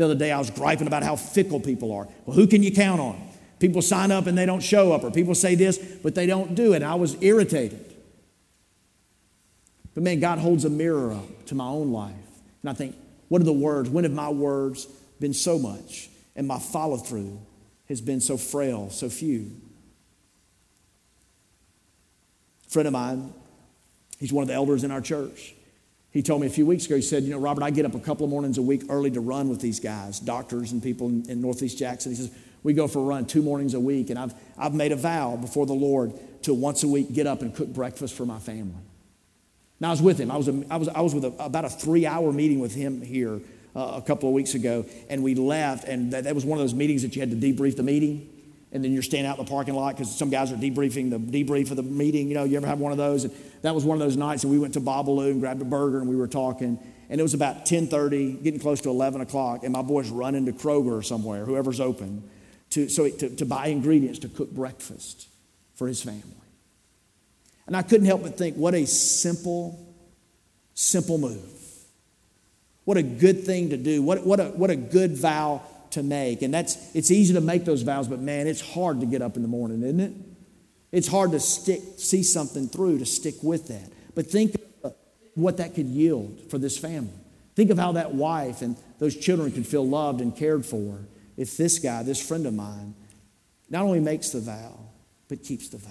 The 0.00 0.06
other 0.06 0.14
day 0.14 0.32
I 0.32 0.38
was 0.38 0.48
griping 0.48 0.86
about 0.86 1.02
how 1.02 1.14
fickle 1.14 1.60
people 1.60 1.92
are. 1.92 2.08
Well, 2.24 2.34
who 2.34 2.46
can 2.46 2.62
you 2.62 2.72
count 2.72 3.02
on? 3.02 3.20
People 3.58 3.82
sign 3.82 4.10
up 4.10 4.26
and 4.26 4.38
they 4.38 4.46
don't 4.46 4.62
show 4.62 4.94
up, 4.94 5.04
or 5.04 5.10
people 5.10 5.34
say 5.34 5.56
this, 5.56 5.76
but 5.76 6.14
they 6.14 6.24
don't 6.24 6.54
do 6.54 6.72
it. 6.72 6.82
I 6.82 6.94
was 6.94 7.22
irritated. 7.22 7.94
But 9.92 10.02
man, 10.02 10.18
God 10.18 10.38
holds 10.38 10.64
a 10.64 10.70
mirror 10.70 11.12
up 11.12 11.44
to 11.48 11.54
my 11.54 11.66
own 11.66 11.92
life. 11.92 12.14
And 12.62 12.70
I 12.70 12.72
think, 12.72 12.96
what 13.28 13.42
are 13.42 13.44
the 13.44 13.52
words? 13.52 13.90
When 13.90 14.04
have 14.04 14.14
my 14.14 14.30
words 14.30 14.86
been 15.20 15.34
so 15.34 15.58
much? 15.58 16.08
And 16.34 16.48
my 16.48 16.58
follow 16.58 16.96
through 16.96 17.38
has 17.90 18.00
been 18.00 18.22
so 18.22 18.38
frail, 18.38 18.88
so 18.88 19.10
few. 19.10 19.50
A 22.68 22.70
friend 22.70 22.86
of 22.86 22.94
mine, 22.94 23.34
he's 24.18 24.32
one 24.32 24.40
of 24.40 24.48
the 24.48 24.54
elders 24.54 24.82
in 24.82 24.92
our 24.92 25.02
church. 25.02 25.52
He 26.12 26.22
told 26.22 26.40
me 26.40 26.48
a 26.48 26.50
few 26.50 26.66
weeks 26.66 26.86
ago, 26.86 26.96
he 26.96 27.02
said, 27.02 27.22
You 27.22 27.30
know, 27.30 27.38
Robert, 27.38 27.62
I 27.62 27.70
get 27.70 27.84
up 27.84 27.94
a 27.94 28.00
couple 28.00 28.24
of 28.24 28.30
mornings 28.30 28.58
a 28.58 28.62
week 28.62 28.82
early 28.88 29.10
to 29.12 29.20
run 29.20 29.48
with 29.48 29.60
these 29.60 29.78
guys, 29.78 30.18
doctors 30.18 30.72
and 30.72 30.82
people 30.82 31.08
in, 31.08 31.28
in 31.30 31.40
Northeast 31.40 31.78
Jackson. 31.78 32.10
He 32.12 32.16
says, 32.16 32.30
We 32.62 32.72
go 32.72 32.88
for 32.88 32.98
a 32.98 33.02
run 33.02 33.26
two 33.26 33.42
mornings 33.42 33.74
a 33.74 33.80
week, 33.80 34.10
and 34.10 34.18
I've, 34.18 34.34
I've 34.58 34.74
made 34.74 34.90
a 34.90 34.96
vow 34.96 35.36
before 35.36 35.66
the 35.66 35.72
Lord 35.72 36.12
to 36.42 36.54
once 36.54 36.82
a 36.82 36.88
week 36.88 37.12
get 37.12 37.26
up 37.26 37.42
and 37.42 37.54
cook 37.54 37.68
breakfast 37.68 38.14
for 38.14 38.26
my 38.26 38.38
family. 38.40 38.82
Now, 39.78 39.88
I 39.88 39.90
was 39.92 40.02
with 40.02 40.18
him. 40.18 40.30
I 40.30 40.36
was, 40.36 40.48
a, 40.48 40.64
I 40.68 40.76
was, 40.76 40.88
I 40.88 41.00
was 41.00 41.14
with 41.14 41.24
a, 41.24 41.44
about 41.44 41.64
a 41.64 41.70
three 41.70 42.06
hour 42.06 42.32
meeting 42.32 42.58
with 42.58 42.74
him 42.74 43.02
here 43.02 43.40
uh, 43.76 43.92
a 43.96 44.02
couple 44.02 44.28
of 44.28 44.34
weeks 44.34 44.54
ago, 44.54 44.84
and 45.08 45.22
we 45.22 45.36
left, 45.36 45.84
and 45.84 46.12
that, 46.12 46.24
that 46.24 46.34
was 46.34 46.44
one 46.44 46.58
of 46.58 46.64
those 46.64 46.74
meetings 46.74 47.02
that 47.02 47.14
you 47.14 47.20
had 47.20 47.30
to 47.30 47.36
debrief 47.36 47.76
the 47.76 47.84
meeting 47.84 48.28
and 48.72 48.84
then 48.84 48.92
you're 48.92 49.02
standing 49.02 49.26
out 49.26 49.38
in 49.38 49.44
the 49.44 49.50
parking 49.50 49.74
lot 49.74 49.96
because 49.96 50.14
some 50.16 50.30
guys 50.30 50.52
are 50.52 50.56
debriefing 50.56 51.10
the 51.10 51.18
debrief 51.18 51.70
of 51.70 51.76
the 51.76 51.82
meeting. 51.82 52.28
You 52.28 52.34
know, 52.34 52.44
you 52.44 52.56
ever 52.56 52.66
have 52.66 52.78
one 52.78 52.92
of 52.92 52.98
those? 52.98 53.24
And 53.24 53.34
that 53.62 53.74
was 53.74 53.84
one 53.84 53.96
of 53.96 54.00
those 54.00 54.16
nights, 54.16 54.44
and 54.44 54.52
we 54.52 54.58
went 54.58 54.74
to 54.74 54.80
Babalu 54.80 55.32
and 55.32 55.40
grabbed 55.40 55.62
a 55.62 55.64
burger, 55.64 55.98
and 55.98 56.08
we 56.08 56.16
were 56.16 56.28
talking. 56.28 56.78
And 57.08 57.20
it 57.20 57.22
was 57.22 57.34
about 57.34 57.66
10:30, 57.66 58.42
getting 58.42 58.60
close 58.60 58.80
to 58.82 58.90
11 58.90 59.20
o'clock, 59.20 59.64
and 59.64 59.72
my 59.72 59.82
boy's 59.82 60.10
running 60.10 60.46
to 60.46 60.52
Kroger 60.52 60.92
or 60.92 61.02
somewhere, 61.02 61.44
whoever's 61.44 61.80
open, 61.80 62.22
to, 62.70 62.88
so 62.88 63.08
to, 63.08 63.36
to 63.36 63.44
buy 63.44 63.66
ingredients 63.66 64.20
to 64.20 64.28
cook 64.28 64.50
breakfast 64.52 65.28
for 65.74 65.88
his 65.88 66.02
family. 66.02 66.22
And 67.66 67.76
I 67.76 67.82
couldn't 67.82 68.06
help 68.06 68.22
but 68.22 68.36
think, 68.36 68.56
what 68.56 68.74
a 68.74 68.86
simple, 68.86 69.78
simple 70.74 71.18
move. 71.18 71.60
What 72.84 72.96
a 72.96 73.02
good 73.02 73.44
thing 73.44 73.70
to 73.70 73.76
do. 73.76 74.02
What, 74.02 74.26
what, 74.26 74.40
a, 74.40 74.46
what 74.46 74.70
a 74.70 74.76
good 74.76 75.16
vow 75.16 75.62
to 75.92 76.02
make. 76.02 76.42
And 76.42 76.52
that's 76.52 76.94
it's 76.94 77.10
easy 77.10 77.34
to 77.34 77.40
make 77.40 77.64
those 77.64 77.82
vows, 77.82 78.08
but 78.08 78.20
man, 78.20 78.46
it's 78.46 78.60
hard 78.60 79.00
to 79.00 79.06
get 79.06 79.22
up 79.22 79.36
in 79.36 79.42
the 79.42 79.48
morning, 79.48 79.82
isn't 79.82 80.00
it? 80.00 80.12
It's 80.92 81.08
hard 81.08 81.32
to 81.32 81.40
stick, 81.40 81.80
see 81.96 82.22
something 82.22 82.68
through, 82.68 82.98
to 82.98 83.06
stick 83.06 83.36
with 83.42 83.68
that. 83.68 83.90
But 84.14 84.26
think 84.26 84.56
of 84.82 84.94
what 85.34 85.58
that 85.58 85.74
could 85.74 85.86
yield 85.86 86.40
for 86.50 86.58
this 86.58 86.76
family. 86.76 87.12
Think 87.54 87.70
of 87.70 87.78
how 87.78 87.92
that 87.92 88.14
wife 88.14 88.62
and 88.62 88.76
those 88.98 89.16
children 89.16 89.52
could 89.52 89.66
feel 89.66 89.86
loved 89.86 90.20
and 90.20 90.34
cared 90.34 90.64
for 90.64 90.98
if 91.36 91.56
this 91.56 91.78
guy, 91.78 92.02
this 92.02 92.26
friend 92.26 92.46
of 92.46 92.54
mine, 92.54 92.94
not 93.68 93.82
only 93.82 94.00
makes 94.00 94.30
the 94.30 94.40
vow, 94.40 94.78
but 95.28 95.44
keeps 95.44 95.68
the 95.68 95.78
vow. 95.78 95.90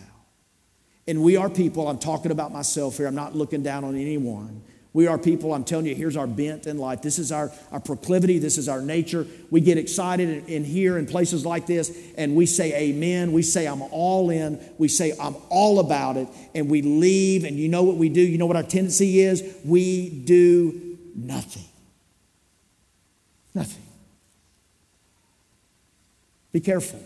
And 1.07 1.23
we 1.23 1.37
are 1.37 1.49
people, 1.49 1.87
I'm 1.87 1.97
talking 1.97 2.31
about 2.31 2.51
myself 2.51 2.97
here, 2.97 3.07
I'm 3.07 3.15
not 3.15 3.35
looking 3.35 3.63
down 3.63 3.83
on 3.83 3.95
anyone. 3.95 4.61
We 4.91 5.05
are 5.05 5.19
people, 5.19 5.53
I'm 5.53 5.63
telling 5.63 5.85
you, 5.85 5.93
here's 5.93 6.17
our 6.17 6.25
bent 6.25 6.65
in 6.65 6.79
life. 6.79 7.03
This 7.03 7.19
is 7.19 7.31
our, 7.31 7.51
our 7.71 7.79
proclivity, 7.79 8.39
this 8.39 8.57
is 8.57 8.67
our 8.67 8.81
nature. 8.81 9.27
We 9.51 9.61
get 9.61 9.77
excited 9.77 10.29
in, 10.29 10.45
in 10.47 10.63
here 10.63 10.97
in 10.97 11.05
places 11.05 11.45
like 11.45 11.67
this, 11.67 11.95
and 12.17 12.35
we 12.35 12.47
say 12.47 12.89
amen. 12.89 13.31
We 13.31 13.43
say, 13.43 13.67
I'm 13.67 13.83
all 13.83 14.31
in. 14.31 14.59
We 14.79 14.87
say, 14.87 15.13
I'm 15.21 15.35
all 15.49 15.79
about 15.79 16.17
it. 16.17 16.27
And 16.55 16.69
we 16.69 16.81
leave, 16.81 17.43
and 17.43 17.55
you 17.55 17.69
know 17.69 17.83
what 17.83 17.97
we 17.97 18.09
do? 18.09 18.21
You 18.21 18.39
know 18.39 18.47
what 18.47 18.55
our 18.55 18.63
tendency 18.63 19.19
is? 19.19 19.43
We 19.63 20.09
do 20.09 20.97
nothing. 21.15 21.65
Nothing. 23.53 23.83
Be 26.51 26.61
careful. 26.61 27.03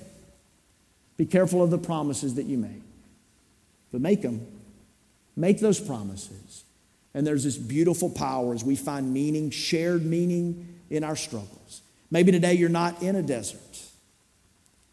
Be 1.17 1.25
careful 1.25 1.61
of 1.61 1.69
the 1.69 1.77
promises 1.77 2.35
that 2.35 2.45
you 2.45 2.57
make. 2.57 2.81
But 3.91 3.99
make 3.99 4.21
them. 4.21 4.47
Make 5.35 5.59
those 5.59 5.81
promises 5.81 6.63
and 7.13 7.25
there's 7.25 7.43
this 7.43 7.57
beautiful 7.57 8.09
power 8.09 8.53
as 8.53 8.63
we 8.63 8.75
find 8.75 9.13
meaning, 9.13 9.49
shared 9.51 10.03
meaning 10.05 10.79
in 10.89 11.03
our 11.03 11.15
struggles. 11.15 11.81
Maybe 12.09 12.31
today 12.31 12.53
you're 12.53 12.69
not 12.69 13.01
in 13.01 13.15
a 13.15 13.21
desert. 13.21 13.59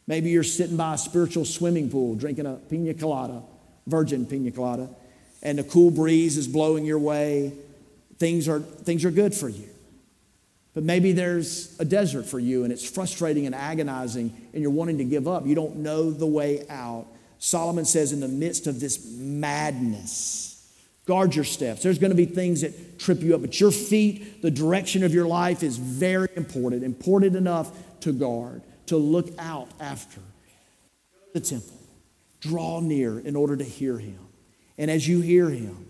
Maybe 0.06 0.30
you're 0.30 0.42
sitting 0.42 0.76
by 0.76 0.94
a 0.94 0.98
spiritual 0.98 1.44
swimming 1.44 1.90
pool 1.90 2.14
drinking 2.14 2.46
a 2.46 2.54
pina 2.54 2.94
colada, 2.94 3.42
virgin 3.86 4.26
pina 4.26 4.50
colada, 4.50 4.88
and 5.42 5.58
the 5.58 5.64
cool 5.64 5.90
breeze 5.90 6.36
is 6.36 6.48
blowing 6.48 6.84
your 6.84 6.98
way. 6.98 7.52
Things 8.18 8.48
are, 8.48 8.60
things 8.60 9.04
are 9.04 9.10
good 9.10 9.34
for 9.34 9.48
you. 9.48 9.68
But 10.74 10.84
maybe 10.84 11.12
there's 11.12 11.78
a 11.80 11.84
desert 11.84 12.26
for 12.26 12.38
you 12.38 12.64
and 12.64 12.72
it's 12.72 12.88
frustrating 12.88 13.46
and 13.46 13.54
agonizing 13.54 14.34
and 14.52 14.62
you're 14.62 14.70
wanting 14.70 14.98
to 14.98 15.04
give 15.04 15.26
up. 15.26 15.46
You 15.46 15.54
don't 15.54 15.76
know 15.76 16.10
the 16.10 16.26
way 16.26 16.66
out. 16.68 17.06
Solomon 17.38 17.84
says, 17.84 18.12
in 18.12 18.20
the 18.20 18.28
midst 18.28 18.66
of 18.66 18.80
this 18.80 19.04
madness, 19.16 20.49
guard 21.06 21.34
your 21.34 21.44
steps. 21.44 21.82
There's 21.82 21.98
going 21.98 22.10
to 22.10 22.16
be 22.16 22.26
things 22.26 22.60
that 22.60 22.98
trip 22.98 23.20
you 23.20 23.34
up, 23.34 23.40
but 23.40 23.58
your 23.58 23.70
feet, 23.70 24.42
the 24.42 24.50
direction 24.50 25.02
of 25.02 25.12
your 25.12 25.26
life 25.26 25.62
is 25.62 25.76
very 25.76 26.28
important, 26.36 26.84
important 26.84 27.36
enough 27.36 27.76
to 28.00 28.12
guard, 28.12 28.62
to 28.86 28.96
look 28.96 29.28
out 29.38 29.68
after. 29.80 30.20
The 31.32 31.40
temple, 31.40 31.78
draw 32.40 32.80
near 32.80 33.18
in 33.18 33.36
order 33.36 33.56
to 33.56 33.64
hear 33.64 33.98
him. 33.98 34.18
And 34.78 34.90
as 34.90 35.06
you 35.06 35.20
hear 35.20 35.48
him, 35.48 35.86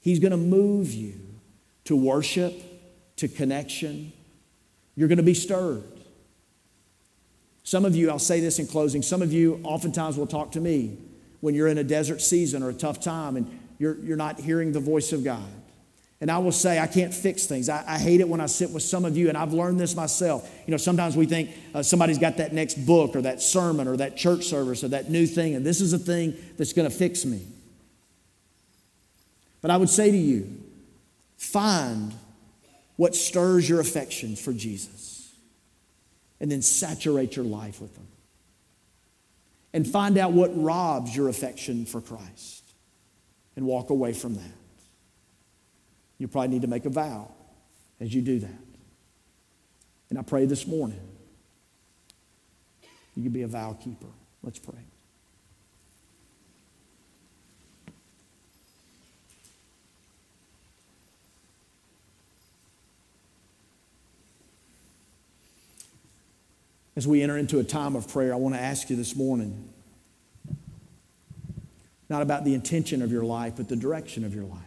he's 0.00 0.18
going 0.18 0.32
to 0.32 0.36
move 0.36 0.92
you 0.92 1.14
to 1.84 1.94
worship, 1.94 2.54
to 3.16 3.28
connection. 3.28 4.12
You're 4.96 5.08
going 5.08 5.18
to 5.18 5.24
be 5.24 5.34
stirred. 5.34 5.84
Some 7.62 7.84
of 7.84 7.94
you, 7.94 8.10
I'll 8.10 8.18
say 8.18 8.40
this 8.40 8.58
in 8.58 8.66
closing, 8.66 9.02
some 9.02 9.22
of 9.22 9.32
you 9.32 9.60
oftentimes 9.62 10.16
will 10.16 10.26
talk 10.26 10.52
to 10.52 10.60
me 10.60 10.96
when 11.40 11.54
you're 11.54 11.68
in 11.68 11.78
a 11.78 11.84
desert 11.84 12.20
season 12.20 12.62
or 12.62 12.70
a 12.70 12.74
tough 12.74 12.98
time 12.98 13.36
and 13.36 13.60
you're, 13.78 13.96
you're 13.98 14.16
not 14.16 14.40
hearing 14.40 14.72
the 14.72 14.80
voice 14.80 15.12
of 15.12 15.24
God. 15.24 15.48
And 16.20 16.30
I 16.32 16.38
will 16.38 16.52
say, 16.52 16.80
I 16.80 16.88
can't 16.88 17.14
fix 17.14 17.46
things. 17.46 17.68
I, 17.68 17.84
I, 17.86 17.98
hate 17.98 18.20
it 18.20 18.28
when 18.28 18.40
I 18.40 18.46
sit 18.46 18.70
with 18.70 18.82
some 18.82 19.04
of 19.04 19.16
you, 19.16 19.28
and 19.28 19.38
I've 19.38 19.52
learned 19.52 19.78
this 19.78 19.94
myself. 19.94 20.50
You 20.66 20.72
know, 20.72 20.76
sometimes 20.76 21.16
we 21.16 21.26
think 21.26 21.50
uh, 21.72 21.82
somebody's 21.84 22.18
got 22.18 22.38
that 22.38 22.52
next 22.52 22.74
book 22.84 23.14
or 23.14 23.22
that 23.22 23.40
sermon 23.40 23.86
or 23.86 23.96
that 23.98 24.16
church 24.16 24.44
service 24.44 24.82
or 24.82 24.88
that 24.88 25.10
new 25.10 25.26
thing, 25.26 25.54
and 25.54 25.64
this 25.64 25.80
is 25.80 25.92
a 25.92 25.98
thing 25.98 26.34
that's 26.56 26.72
going 26.72 26.90
to 26.90 26.94
fix 26.94 27.24
me. 27.24 27.46
But 29.60 29.70
I 29.70 29.76
would 29.76 29.88
say 29.88 30.10
to 30.10 30.16
you, 30.16 30.60
find 31.36 32.14
what 32.96 33.14
stirs 33.14 33.68
your 33.68 33.78
affections 33.78 34.40
for 34.40 34.52
Jesus, 34.52 35.32
and 36.40 36.50
then 36.50 36.62
saturate 36.62 37.36
your 37.36 37.44
life 37.44 37.80
with 37.80 37.94
them. 37.94 38.08
And 39.72 39.86
find 39.86 40.18
out 40.18 40.32
what 40.32 40.50
robs 40.54 41.14
your 41.14 41.28
affection 41.28 41.84
for 41.84 42.00
Christ, 42.00 42.57
and 43.58 43.66
walk 43.66 43.90
away 43.90 44.12
from 44.12 44.36
that. 44.36 44.52
You 46.16 46.28
probably 46.28 46.46
need 46.46 46.62
to 46.62 46.68
make 46.68 46.84
a 46.84 46.90
vow 46.90 47.28
as 48.00 48.14
you 48.14 48.22
do 48.22 48.38
that. 48.38 48.60
And 50.10 50.16
I 50.16 50.22
pray 50.22 50.46
this 50.46 50.64
morning 50.64 51.00
you 53.16 53.24
can 53.24 53.32
be 53.32 53.42
a 53.42 53.48
vow 53.48 53.72
keeper. 53.72 54.06
Let's 54.44 54.60
pray. 54.60 54.78
As 66.94 67.08
we 67.08 67.22
enter 67.22 67.36
into 67.36 67.58
a 67.58 67.64
time 67.64 67.96
of 67.96 68.06
prayer, 68.06 68.32
I 68.32 68.36
want 68.36 68.54
to 68.54 68.60
ask 68.60 68.88
you 68.88 68.94
this 68.94 69.16
morning 69.16 69.68
not 72.08 72.22
about 72.22 72.44
the 72.44 72.54
intention 72.54 73.02
of 73.02 73.12
your 73.12 73.24
life, 73.24 73.54
but 73.56 73.68
the 73.68 73.76
direction 73.76 74.24
of 74.24 74.34
your 74.34 74.44
life. 74.44 74.62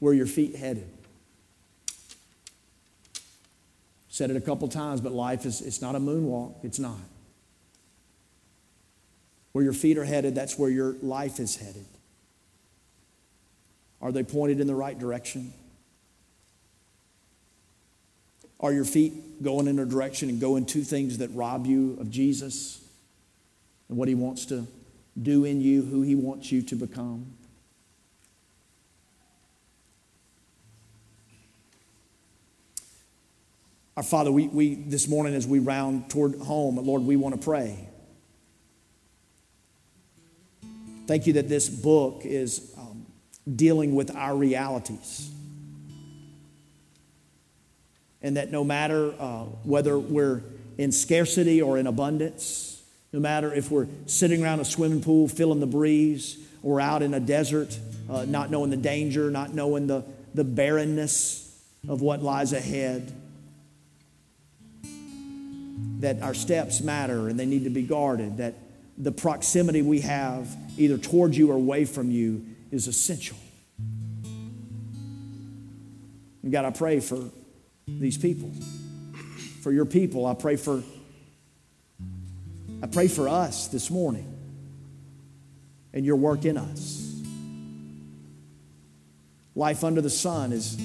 Where 0.00 0.12
your 0.12 0.26
feet 0.26 0.56
headed? 0.56 0.88
Said 4.08 4.30
it 4.30 4.36
a 4.36 4.40
couple 4.40 4.66
times, 4.68 5.00
but 5.00 5.12
life 5.12 5.46
is 5.46 5.60
it's 5.60 5.80
not 5.80 5.94
a 5.94 6.00
moonwalk. 6.00 6.64
It's 6.64 6.78
not. 6.78 6.98
Where 9.52 9.62
your 9.62 9.72
feet 9.72 9.96
are 9.98 10.04
headed, 10.04 10.34
that's 10.34 10.58
where 10.58 10.70
your 10.70 10.96
life 11.02 11.38
is 11.38 11.56
headed. 11.56 11.86
Are 14.00 14.10
they 14.10 14.24
pointed 14.24 14.60
in 14.60 14.66
the 14.66 14.74
right 14.74 14.98
direction? 14.98 15.52
Are 18.58 18.72
your 18.72 18.84
feet 18.84 19.42
going 19.42 19.68
in 19.68 19.78
a 19.78 19.86
direction 19.86 20.28
and 20.28 20.40
going 20.40 20.66
to 20.66 20.82
things 20.82 21.18
that 21.18 21.30
rob 21.32 21.66
you 21.66 21.96
of 22.00 22.10
Jesus 22.10 22.81
and 23.92 23.98
what 23.98 24.08
He 24.08 24.14
wants 24.14 24.46
to 24.46 24.66
do 25.20 25.44
in 25.44 25.60
you, 25.60 25.82
who 25.82 26.00
He 26.00 26.14
wants 26.14 26.50
you 26.50 26.62
to 26.62 26.74
become? 26.74 27.26
Our 33.98 34.02
Father, 34.02 34.32
we, 34.32 34.48
we 34.48 34.76
this 34.76 35.08
morning 35.08 35.34
as 35.34 35.46
we 35.46 35.58
round 35.58 36.08
toward 36.08 36.36
home, 36.36 36.76
Lord, 36.76 37.02
we 37.02 37.16
want 37.16 37.34
to 37.34 37.40
pray. 37.44 37.86
Thank 41.06 41.26
you 41.26 41.34
that 41.34 41.50
this 41.50 41.68
book 41.68 42.22
is 42.24 42.72
um, 42.78 43.04
dealing 43.54 43.94
with 43.94 44.16
our 44.16 44.34
realities 44.34 45.30
and 48.22 48.38
that 48.38 48.50
no 48.50 48.64
matter 48.64 49.12
uh, 49.20 49.42
whether 49.64 49.98
we're 49.98 50.42
in 50.78 50.92
scarcity 50.92 51.60
or 51.60 51.76
in 51.76 51.86
abundance, 51.86 52.71
no 53.12 53.20
matter 53.20 53.52
if 53.52 53.70
we're 53.70 53.88
sitting 54.06 54.42
around 54.42 54.60
a 54.60 54.64
swimming 54.64 55.02
pool 55.02 55.28
feeling 55.28 55.60
the 55.60 55.66
breeze, 55.66 56.38
or 56.62 56.80
out 56.80 57.02
in 57.02 57.12
a 57.12 57.20
desert, 57.20 57.76
uh, 58.08 58.24
not 58.24 58.50
knowing 58.50 58.70
the 58.70 58.76
danger, 58.76 59.30
not 59.30 59.52
knowing 59.52 59.86
the, 59.86 60.04
the 60.34 60.44
barrenness 60.44 61.60
of 61.88 62.00
what 62.00 62.22
lies 62.22 62.52
ahead, 62.52 63.12
that 66.00 66.22
our 66.22 66.34
steps 66.34 66.80
matter 66.80 67.28
and 67.28 67.38
they 67.38 67.46
need 67.46 67.64
to 67.64 67.70
be 67.70 67.82
guarded, 67.82 68.38
that 68.38 68.54
the 68.96 69.12
proximity 69.12 69.82
we 69.82 70.00
have, 70.00 70.48
either 70.78 70.98
towards 70.98 71.36
you 71.36 71.50
or 71.50 71.54
away 71.54 71.84
from 71.84 72.10
you, 72.10 72.44
is 72.70 72.86
essential. 72.86 73.36
And 76.42 76.50
God, 76.50 76.64
I 76.64 76.70
pray 76.70 77.00
for 77.00 77.28
these 77.86 78.18
people. 78.18 78.50
For 79.62 79.72
your 79.72 79.84
people, 79.84 80.26
I 80.26 80.34
pray 80.34 80.56
for 80.56 80.82
I 82.82 82.86
pray 82.88 83.06
for 83.06 83.28
us 83.28 83.68
this 83.68 83.90
morning 83.90 84.28
and 85.92 86.04
your 86.04 86.16
work 86.16 86.44
in 86.44 86.56
us. 86.56 86.98
Life 89.54 89.84
under 89.84 90.00
the 90.00 90.10
sun 90.10 90.52
is 90.52 90.76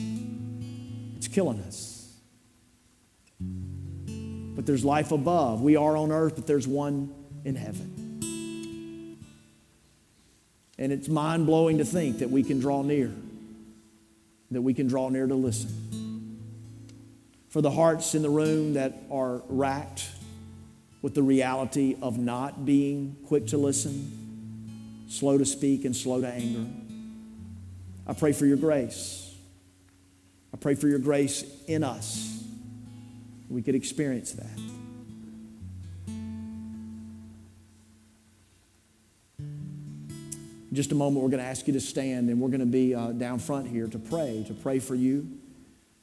it's 1.17 1.27
killing 1.27 1.59
us. 1.61 2.13
But 3.39 4.65
there's 4.65 4.85
life 4.85 5.11
above. 5.11 5.61
We 5.61 5.75
are 5.75 5.97
on 5.97 6.11
earth, 6.11 6.35
but 6.35 6.45
there's 6.45 6.67
one 6.67 7.13
in 7.43 7.55
heaven. 7.55 9.17
And 10.77 10.91
it's 10.91 11.07
mind 11.07 11.47
blowing 11.47 11.79
to 11.79 11.85
think 11.85 12.19
that 12.19 12.29
we 12.29 12.43
can 12.43 12.59
draw 12.59 12.83
near, 12.83 13.11
that 14.51 14.61
we 14.61 14.75
can 14.75 14.87
draw 14.87 15.09
near 15.09 15.25
to 15.25 15.35
listen 15.35 16.39
for 17.49 17.61
the 17.61 17.71
hearts 17.71 18.13
in 18.13 18.21
the 18.21 18.29
room 18.29 18.73
that 18.73 18.93
are 19.09 19.41
racked 19.47 20.07
with 21.01 21.13
the 21.13 21.23
reality 21.23 21.95
of 22.01 22.17
not 22.17 22.65
being 22.65 23.15
quick 23.27 23.47
to 23.47 23.57
listen, 23.57 25.05
slow 25.09 25.37
to 25.37 25.45
speak, 25.45 25.85
and 25.85 25.95
slow 25.95 26.21
to 26.21 26.27
anger. 26.27 26.65
I 28.05 28.13
pray 28.13 28.31
for 28.33 28.45
your 28.45 28.57
grace. 28.57 29.35
I 30.53 30.57
pray 30.57 30.75
for 30.75 30.87
your 30.87 30.99
grace 30.99 31.43
in 31.67 31.83
us. 31.83 32.43
We 33.49 33.61
could 33.61 33.75
experience 33.75 34.33
that. 34.33 34.57
In 40.69 40.75
just 40.75 40.91
a 40.91 40.95
moment, 40.95 41.23
we're 41.23 41.29
going 41.29 41.43
to 41.43 41.49
ask 41.49 41.67
you 41.67 41.73
to 41.73 41.79
stand 41.79 42.29
and 42.29 42.41
we're 42.41 42.49
going 42.49 42.59
to 42.59 42.65
be 42.65 42.93
uh, 42.93 43.11
down 43.11 43.39
front 43.39 43.67
here 43.67 43.87
to 43.87 43.99
pray, 43.99 44.43
to 44.47 44.53
pray 44.53 44.79
for 44.79 44.95
you. 44.95 45.27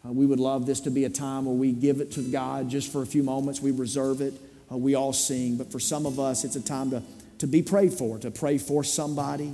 Uh, 0.06 0.12
we 0.12 0.26
would 0.26 0.40
love 0.40 0.66
this 0.66 0.80
to 0.80 0.90
be 0.90 1.04
a 1.04 1.10
time 1.10 1.46
where 1.46 1.54
we 1.54 1.72
give 1.72 2.00
it 2.00 2.12
to 2.12 2.22
God 2.22 2.68
just 2.68 2.92
for 2.92 3.02
a 3.02 3.06
few 3.06 3.22
moments. 3.22 3.60
We 3.60 3.70
reserve 3.70 4.20
it. 4.20 4.34
Uh, 4.70 4.76
we 4.76 4.94
all 4.94 5.12
sing. 5.12 5.56
But 5.56 5.70
for 5.70 5.80
some 5.80 6.06
of 6.06 6.18
us, 6.18 6.44
it's 6.44 6.56
a 6.56 6.62
time 6.62 6.90
to, 6.90 7.02
to 7.38 7.46
be 7.46 7.62
prayed 7.62 7.92
for, 7.92 8.18
to 8.18 8.30
pray 8.30 8.58
for 8.58 8.84
somebody. 8.84 9.52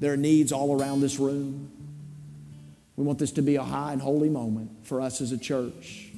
There 0.00 0.12
are 0.12 0.16
needs 0.16 0.52
all 0.52 0.80
around 0.80 1.00
this 1.00 1.18
room. 1.18 1.70
We 2.96 3.04
want 3.04 3.18
this 3.18 3.32
to 3.32 3.42
be 3.42 3.56
a 3.56 3.62
high 3.62 3.92
and 3.92 4.00
holy 4.00 4.28
moment 4.28 4.70
for 4.84 5.00
us 5.00 5.20
as 5.20 5.32
a 5.32 5.38
church. 5.38 6.08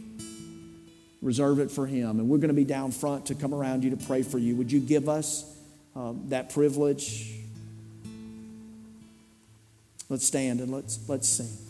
Reserve 1.23 1.59
it 1.61 1.71
for 1.71 1.87
Him. 1.87 2.21
And 2.21 2.29
we're 2.29 2.39
going 2.39 2.49
to 2.49 2.55
be 2.55 2.65
down 2.65 2.93
front 2.93 3.27
to 3.27 3.35
come 3.35 3.55
around 3.55 3.85
you 3.85 3.91
to 3.91 3.97
pray 3.97 4.23
for 4.23 4.39
you. 4.39 4.57
Would 4.57 4.71
you 4.71 4.81
give 4.81 5.09
us 5.09 5.45
um, 5.95 6.25
that 6.29 6.51
privilege? 6.51 7.33
Let's 10.09 10.27
stand 10.27 10.61
and 10.61 10.71
let's, 10.71 11.09
let's 11.09 11.29
sing. 11.29 11.66